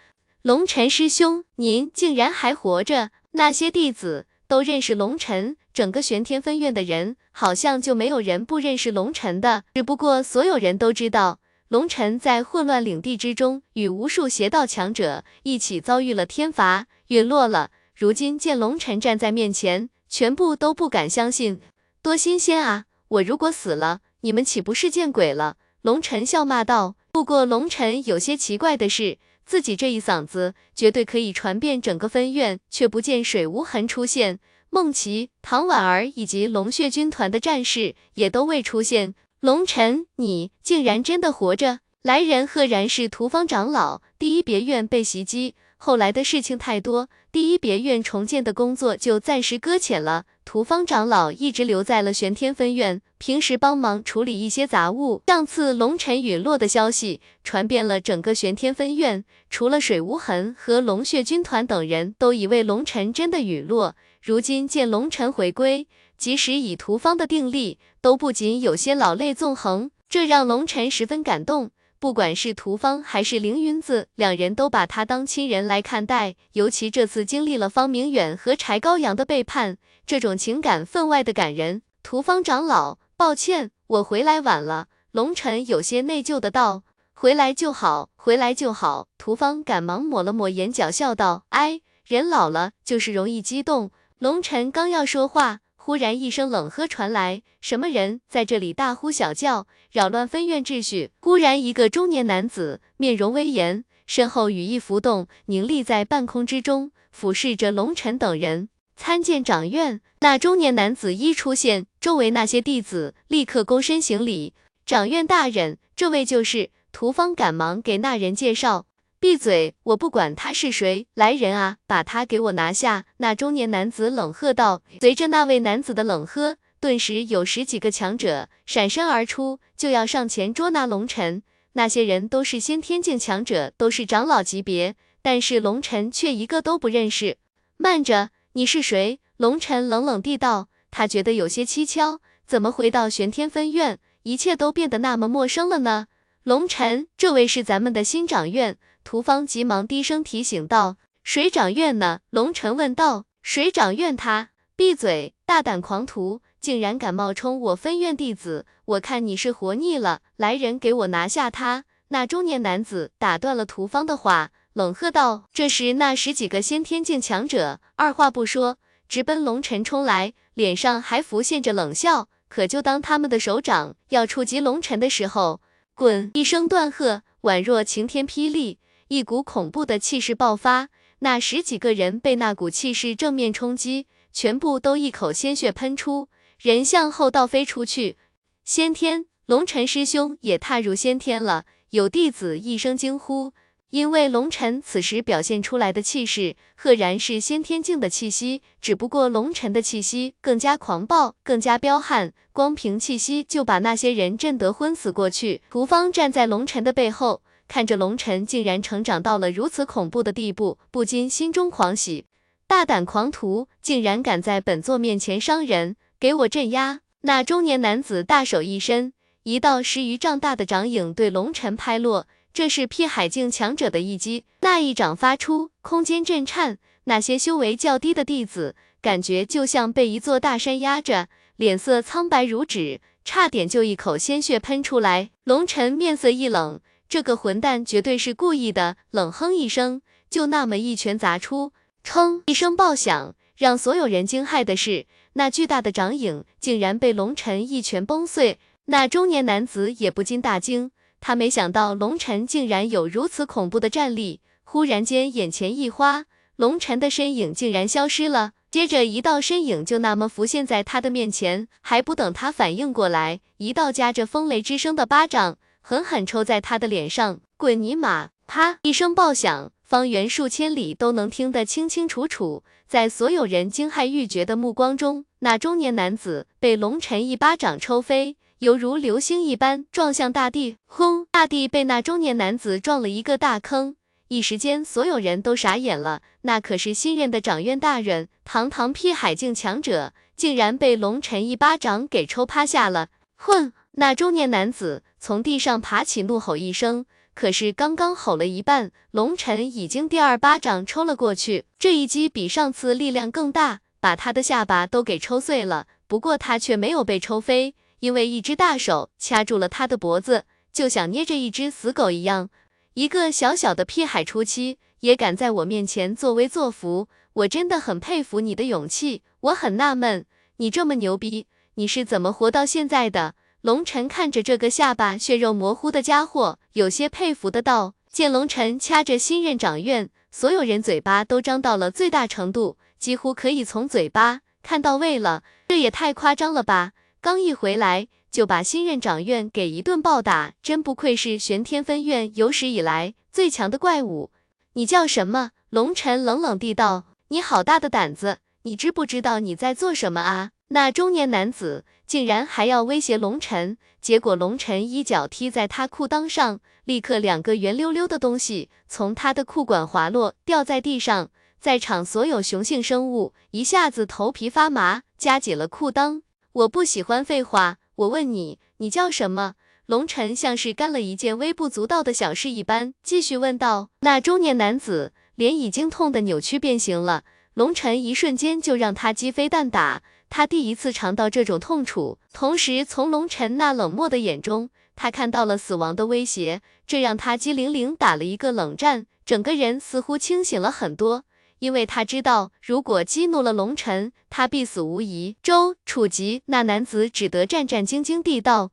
[0.42, 3.10] 龙尘师兄，您竟然还活着！
[3.30, 9.62] 那些弟子都认识龙尘，整个玄天分院的人好像就没有人不认识龙尘的。
[9.74, 11.38] 只不过所有人都知道。
[11.70, 17.70] 龙尘在混乱领地之中，与无数邪道强者一起遭遇了天罚，陨落了。
[17.94, 21.60] 如今见龙尘站在面前，全部都不敢相信，
[22.02, 22.86] 多新鲜啊！
[23.06, 25.58] 我如果死了，你们岂不是见鬼了？
[25.82, 26.96] 龙尘笑骂道。
[27.12, 34.40] 不过龙尘有些奇怪的是，自己这一嗓子绝对可以传遍整个分院，却不见水无痕出现。
[34.70, 39.14] 孟琪、唐婉儿以及龙血军团的战士也都未出现。
[39.40, 41.78] 龙尘，你竟然真的活着！
[42.02, 44.02] 来人赫然是屠方长老。
[44.18, 50.26] 第一别院被袭击，后来的事情太多，第一别院重建的工作就暂时搁浅了。
[50.44, 55.22] 屠方长老一直留在了玄天分院，平时帮忙处理一些杂物。
[55.26, 63.96] 上次龙尘陨落的消息传遍了整个玄天分院，除了水无痕和龙血军团等人都以为龙尘真的陨落。
[64.20, 65.86] 如今见龙尘回归，
[66.18, 71.70] 即使以屠方的定力，都不仅有些老泪纵横，这让龙尘十分感动。
[71.98, 76.36] 不管是屠方还是凌云子，两人都把他当亲人来看待。
[76.52, 81.82] 尤其这次经历了方明远和柴高阳的背叛，这种情感分外的感人。
[82.02, 84.88] 屠方长老，抱歉，我回来晚了。
[85.12, 108.68] 龙尘有些内疚的道：“回来就好，回来就好。”屠方赶忙抹了抹眼角，笑道：“哎，人老了就是容易激动。”龙尘刚要说话，忽然一声冷喝传来：“什么人在这里大呼小叫，扰乱分院秩序？”忽然，一个中年男子面容威严，身后羽翼浮动，凝立在半空之中，俯视着龙尘等人。
[108.94, 110.02] 参见长院。
[110.20, 114.52] 那中年男子一出现，周围那些弟子立刻躬身行礼
[114.84, 118.84] ：“长院大人，这位就是。”屠方赶忙给那人介绍。
[119.20, 119.74] 闭嘴！
[119.82, 123.04] 我不管他是谁，来人啊，把他给我拿下！
[123.18, 124.80] 那中年男子冷喝道。
[124.98, 131.42] 随着那位男子的冷喝，顿时有十几个强者闪身而出，就要上前捉拿龙尘。
[131.74, 137.36] 那些人都是先天境强者，都是长老级别，但是龙尘却一个都不认识。
[137.76, 139.20] 慢着，你是谁？
[139.36, 140.68] 龙尘冷冷地道。
[140.90, 146.06] 他觉得有些蹊跷，怎么回到玄天分院，一切都变得那么陌生了呢？
[146.42, 148.78] 龙尘，这位是咱们的新长院。
[149.10, 153.24] 屠方急忙低声提醒道：“水长院呢？”龙尘问道。
[153.42, 155.34] “水长院他闭嘴！
[155.44, 158.66] 大胆狂徒，竟然敢冒充我分院弟子！
[158.84, 160.20] 我看你是活腻了！
[160.36, 165.48] 来人，给我拿下他！”那中年男子打断了屠方的话，冷喝道。
[165.52, 168.78] 这时，那十几个先天境强者二话不说，
[169.08, 172.28] 直奔龙尘冲来，脸上还浮现着冷笑。
[172.48, 175.60] 可就当他们的手掌要触及龙尘的时候，
[175.96, 176.30] 滚！
[176.34, 178.78] 一声断喝，宛若晴天霹雳。
[179.10, 180.88] 一股恐怖的气势爆发，
[181.18, 186.28] 那十几个人被那股气势正面冲击，全部都一口鲜血喷出，
[186.60, 188.16] 人向后倒飞出去。
[188.62, 191.64] 先天，龙尘师兄也踏入先天了。
[191.90, 193.52] 有弟子一声惊呼，
[193.90, 205.62] 因为龙尘此时表现出来的气势，赫然是先天境的气息，只不过龙尘的气息更加狂暴，更加彪悍，光凭气息就把那些人震得昏死过去。
[205.68, 207.42] 屠方站在龙尘的背后。
[207.70, 212.26] 看着龙尘竟然成长到了如此恐怖的地步，不禁心中狂喜。
[212.66, 216.98] 大胆狂徒，竟然敢在本座面前伤人，给我镇压！
[217.20, 219.12] 那中年男子大手一伸，
[219.44, 224.46] 一道十余丈大的掌影对龙尘拍落，这是辟海境强者的一击。
[224.62, 235.30] 那一掌发出，空间震颤，那些修为较低的弟子感觉就像被一座大山压着，脸色苍白如纸，差点就一口鲜血喷出来。
[235.44, 236.80] 龙尘面色一冷。
[237.10, 238.96] 这个混蛋绝对是故意的！
[239.10, 240.00] 冷哼一声，
[240.30, 241.72] 就那么一拳砸出，
[242.06, 248.60] 砰一声爆响，让所有人惊骇的是，那巨大的掌影竟然被龙尘一拳崩碎。
[248.84, 254.40] 那中年男子也不禁大惊，他没想到龙尘竟然有如此恐怖的战力。
[254.62, 265.58] 忽然间，眼前一花，龙尘的身影竟然消失了，接着一道身影就那么浮现在他的面前，还不等他反应过来，一道夹着风雷之声的巴掌。
[265.90, 268.28] 狠狠抽在他的脸上，滚你妈！
[268.46, 272.62] 啪一声爆响，方圆数千里都能听得清清楚楚。
[272.86, 280.76] 在所有人惊骇欲绝的目光中，那中年男子被龙尘一巴掌抽飞，犹如流星一般撞向大地。
[280.86, 281.26] 轰！
[281.32, 283.96] 大地被那中年男子撞了一个大坑。
[284.28, 286.22] 一时间，所有人都傻眼了。
[286.42, 293.08] 那可是新任的掌院大人，堂堂辟海境强者，竟然被龙尘一巴掌给抽趴下了。
[293.36, 293.72] 混！
[293.92, 297.06] 那中年男子从地上爬起，怒吼一声。
[297.34, 301.64] 可是刚刚吼了一半，龙尘已经第二巴掌抽了过去。
[301.78, 305.86] 这一击比上次力量更大，把他的下巴都给抽碎了。
[306.06, 312.50] 不过他却没有被抽飞，因为一只大手掐住了他的脖子，就像捏着一只死狗一样。
[312.94, 319.22] 一个小小的屁孩初期，也敢在我面前作威作福，我真的很佩服你的勇气。
[319.40, 320.26] 我很纳闷，
[320.56, 321.46] 你这么牛逼，
[321.76, 323.34] 你是怎么活到现在的？
[323.62, 327.94] 龙晨看着这个下巴血肉模糊的家伙，有些佩服的道。
[328.10, 335.42] 见龙晨掐着新任掌院，所有人嘴巴都张到了最大程度，几乎可以从嘴巴看到胃了。
[335.68, 336.92] 这也太夸张了吧！
[337.20, 344.30] 刚一回来就把新任掌院给一顿暴打，真不愧是玄天分院有史以来最强的怪物。
[344.72, 345.50] 你叫什么？
[345.68, 347.04] 龙晨冷冷地道。
[347.28, 348.38] 你好大的胆子！
[348.62, 350.50] 你知不知道你在做什么啊？
[350.68, 356.58] 那中年男子竟然还要威胁龙晨，结果龙晨一脚踢在他裤裆上。
[356.82, 361.30] 立刻，两个圆溜溜的东西从他的裤管滑落，掉在地上。
[361.60, 366.22] 在场所有雄性生物一下子头皮发麻，夹紧了裤裆。
[366.50, 369.54] 我不喜欢废话，我问你，你叫什么？
[369.86, 373.90] 龙晨像是干了一件微不足道的小事一般，继续问道。
[374.00, 377.22] 那中年男子脸已经痛得扭曲变形了。
[377.54, 384.70] 龙晨一瞬间就让他鸡飞蛋打，他第一次尝到这种痛楚，同时从龙晨那冷漠的眼中。
[384.94, 391.24] 他看到了死亡的威胁，这让他机灵灵打了一个冷战，整个人似乎清醒了很多。
[391.58, 395.36] 因为他知道，如果激怒了龙尘，他必死无疑。
[395.42, 398.70] 周楚吉，那男子只得战战兢兢地道：“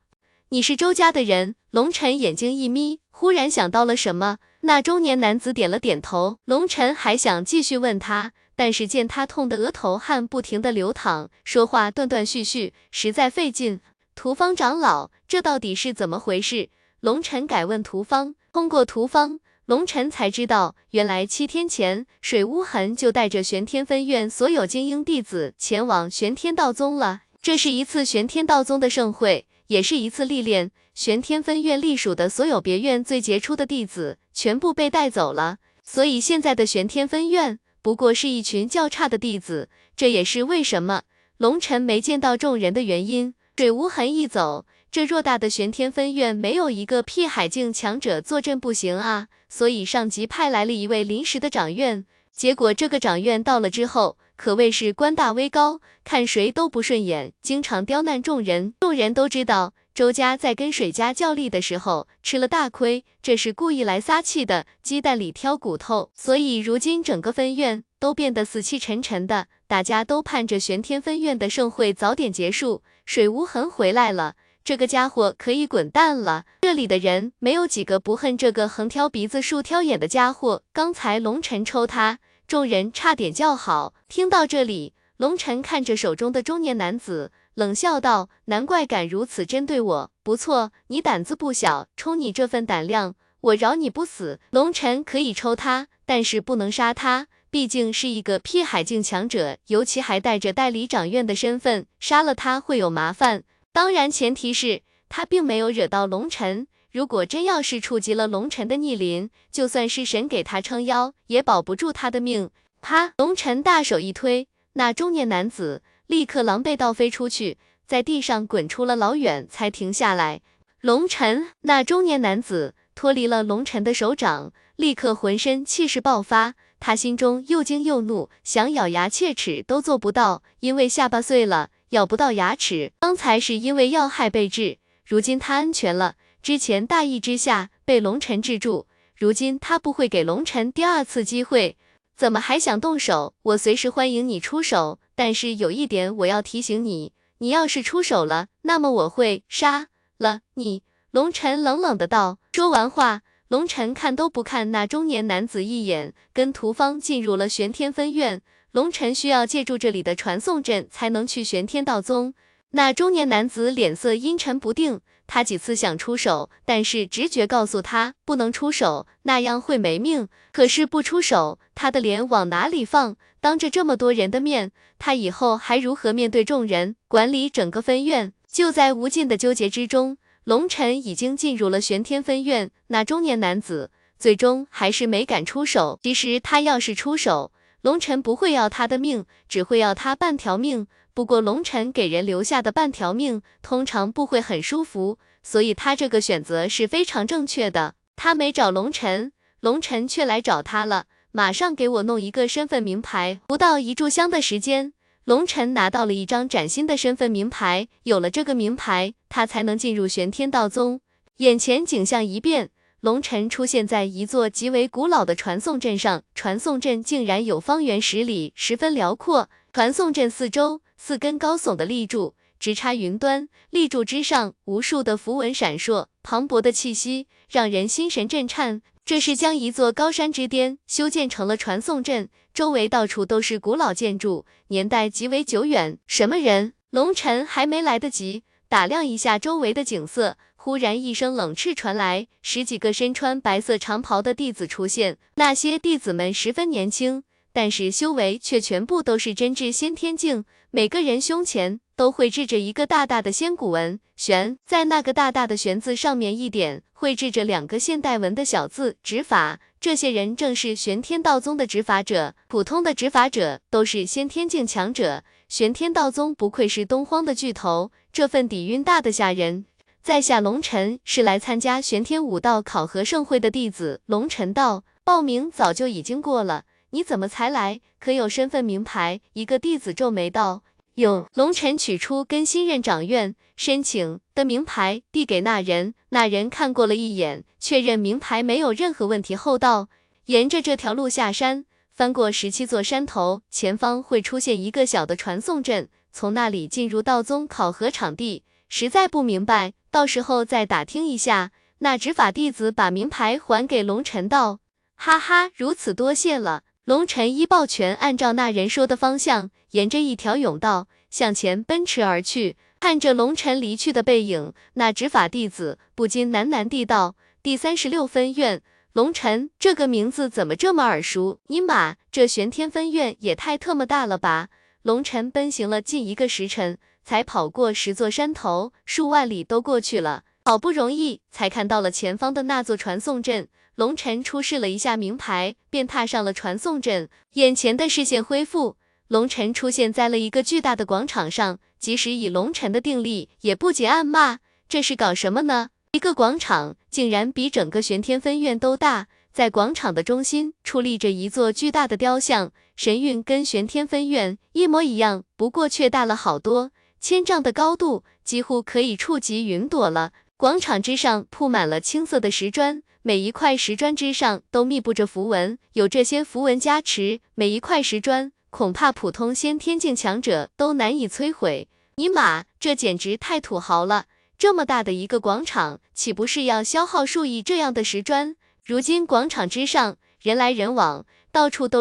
[0.50, 4.38] 你是周家的人。”龙尘眼睛一眯，忽然想到了什么。
[4.62, 6.38] 那中年男子点了点头。
[6.46, 13.80] 龙尘还想继续问他，但是见他痛得额头汗不停地流淌，说话断断续续，实在费劲。
[14.16, 16.70] 屠方长老，这到底是怎么回事？
[17.02, 18.34] 龙尘改问屠方。
[18.52, 27.22] 通过屠方，龙尘才知道，原来七天前水无痕就带着玄天分院所有精英弟子前往玄天道宗了。
[27.40, 30.72] 这是一次玄天道宗的盛会，也是一次历练。
[30.96, 39.70] 玄天分院隶属的所有别院最杰出的弟子全部被带走了，所以现在的玄天分院不过是一群较差的弟子。
[39.96, 41.04] 这也是为什么
[41.38, 43.34] 龙尘没见到众人的原因。
[43.56, 49.30] 水无痕一走，这偌大的玄天分院没有一个辟海境强者坐镇不行啊！
[49.48, 52.06] 所以上级派来了一位临时的掌院。
[52.34, 58.74] 结果这个掌院到了之后，可谓是官大威高，看谁都不顺眼，经常刁难众人。
[58.82, 66.11] 众人都知道，周家在跟水家较力的时候吃了大亏，这是故意来撒气的，鸡蛋里挑骨头。
[66.14, 72.84] 所以如今整个分院都变得死气沉沉的，大家都盼着玄天分院的盛会早点结束。
[73.07, 76.45] 水无痕回来了，这个家伙可以滚蛋了。
[76.61, 80.61] 这里的人没有几个不恨这个横挑鼻子竖挑眼的家伙。
[80.72, 83.95] 刚才龙尘抽他，众人差点叫好。
[84.07, 97.26] 听到这里，龙尘看着手中的中年男子，冷笑道：“难怪敢如此针对我，不错，你胆子不小，冲你这份胆量，我饶你不死。”龙尘可以抽他，但是不能杀他。
[97.50, 103.44] 毕竟是一个辟海境强者，尤其还带着代理掌院的身份，杀了他会有麻烦。
[103.72, 106.68] 当然，前提是他并没有惹到龙尘。
[106.92, 112.52] 如果真要是触及了龙尘的逆鳞，就算是神给他撑腰，也保不住他的命。
[112.82, 113.14] 啪！
[113.18, 120.42] 龙尘大手一推，那中年男子立刻狼狈倒飞出去，在地上滚出了老远，才停下来。
[120.82, 126.56] 龙尘，那中年男子脱离了龙尘的手掌，立刻浑身气势爆发。
[126.80, 132.94] 他心中又惊又怒，想咬牙切齿都做不到，因为下巴碎了，咬不到牙齿。
[133.00, 136.16] 刚才是因为要害被治，如今他安全了。
[136.42, 138.86] 之前大意之下被龙尘制住，
[139.18, 141.76] 如今他不会给龙尘第二次机会。
[142.16, 143.34] 怎么还想动手？
[143.42, 149.88] 我随时欢迎你出手，但是有一点我要提醒你，你要是出手了，那么我会杀
[150.19, 150.84] 了你。
[151.10, 152.38] 龙尘冷冷的道。
[152.53, 153.23] 说完话。
[153.48, 158.44] 龙尘看都不看那中年男子一眼，跟屠方进入了玄天分院。
[158.73, 162.35] 龙尘需要借助这里的传送阵才能去玄天道宗。
[162.72, 170.27] 那中年男子脸色阴沉不定，他几次想出手，但是直觉告诉他不能出手，那样会没命。
[170.52, 173.15] 可是不出手，他的脸往哪里放？
[173.48, 178.34] 当着这么多人的面，他以后还如何面对众人，管理整个分院？
[178.45, 180.18] 就在无尽的纠结之中。
[180.44, 185.98] 龙尘已经进入了玄天分院，那中年男子最终还是没敢出手。
[186.03, 190.86] 其实他要是出手，龙尘不会要他的命，只会要他半条命。
[191.14, 197.95] 不过龙尘给人留下的半条命，通常不会很舒服，所以他这个选择是非常正确的。
[198.18, 201.06] 他没找龙尘，龙尘却来找他了，
[201.38, 203.40] 马上给我弄一个身份名牌。
[203.46, 204.94] 不到一炷香的时间。
[205.24, 211.00] 龙尘拿到了一张崭新的身份名牌，有了这个名牌，他才能进入玄天道宗。
[211.38, 219.48] 眼前景象一变，龙尘出现在一座极为古老的传送阵上，传送阵竟然有方圆十里，十分辽阔。
[219.72, 228.82] 传送阵四周四根高耸的立柱，直插云端，立柱之上，无数的符文闪烁，磅礴的气息让人心神震颤。
[229.08, 235.98] 这是将一座高山之巅修建成了传送阵，周围到处都是古老建筑，年代极为久远。
[236.08, 236.74] 什么人？
[236.90, 245.18] 龙尘还没来得及打量一下周围的景色，忽然一声冷斥传来，十几个身穿白色长袍的弟子出现。
[245.36, 247.24] 那些弟子们十分年轻，
[247.58, 256.84] 但是修为却全部都是真至先天境，每个人胸前都绘制着一个大大的仙骨纹，玄在那个大大的玄字上面一点。
[256.94, 262.36] 绘制着两个现代文的小字“执法”，这些人正是玄天道宗的执法者。
[262.48, 269.66] 普通的执法者都是先天境强者，玄天道宗不愧是东荒的巨头，这份底蕴大的吓人。
[270.04, 274.02] 在下龙尘，是来参加玄天武道考核盛会的弟子。
[274.06, 277.82] 龙尘道，报名早就已经过了，你怎么才来？
[278.00, 279.20] 可有身份名牌？
[279.34, 280.64] 一个弟子皱眉道。
[280.96, 285.94] 有龙尘取出跟新任掌院申请的名牌，递给那人。
[286.10, 289.90] 那人看过了一眼，确认名牌没有任何问题后道：
[290.26, 298.44] 沿着这条路下山，翻过十七座山头，前方会出现一个小的传送阵，从那里进入道宗考核场地。
[298.68, 301.52] 实在不明白，到时候再打听一下。
[301.80, 304.60] 那执法弟子把名牌还给龙尘道：
[304.96, 306.64] 哈哈，如此多谢了。
[306.88, 312.56] 龙尘一抱拳，按照那人说的方向，沿着一条甬道向前奔驰而去。
[312.80, 318.62] 看着龙尘离去的背影，那执法弟子不禁喃喃地道：“第三十六分院，
[318.94, 321.42] 龙尘这个名字怎么这么耳熟？
[321.48, 324.48] 尼玛，这玄天分院也太特么大了吧！”
[324.84, 333.50] 龙尘奔行了近一个时辰，才跑过十座山头，数万里都过去了，好不容易才看到了前方的那座传送阵。
[333.78, 337.08] 龙尘出示了一下名牌，便踏上了传送阵。
[337.34, 338.76] 眼前的视线恢复，
[339.08, 341.60] 龙尘出现在了一个巨大的广场上。
[341.78, 345.70] 即使以龙尘的定力，也不禁暗骂：这是搞什么呢？
[345.91, 349.06] 一个广场竟然比整个玄天分院都大。
[349.32, 360.14] 在广场的中心矗立着一座巨大的雕像，神韵跟玄天分院一模一样，不过却大了好多，千丈的高度，几乎可以触及云朵了。
[360.36, 362.82] 广场之上铺满了青色的石砖。
[363.08, 371.70] 每一块石砖之上都密布着符文，有这些符文加持，每一块石砖恐怕普通先天境强者都难以摧毁。
[371.96, 374.08] 尼玛，这简直太土豪了！
[374.38, 378.36] 这么大的一个广场，岂不是要消耗数亿这样的石砖？
[378.66, 381.76] 如今广场之上人来人往，到处都。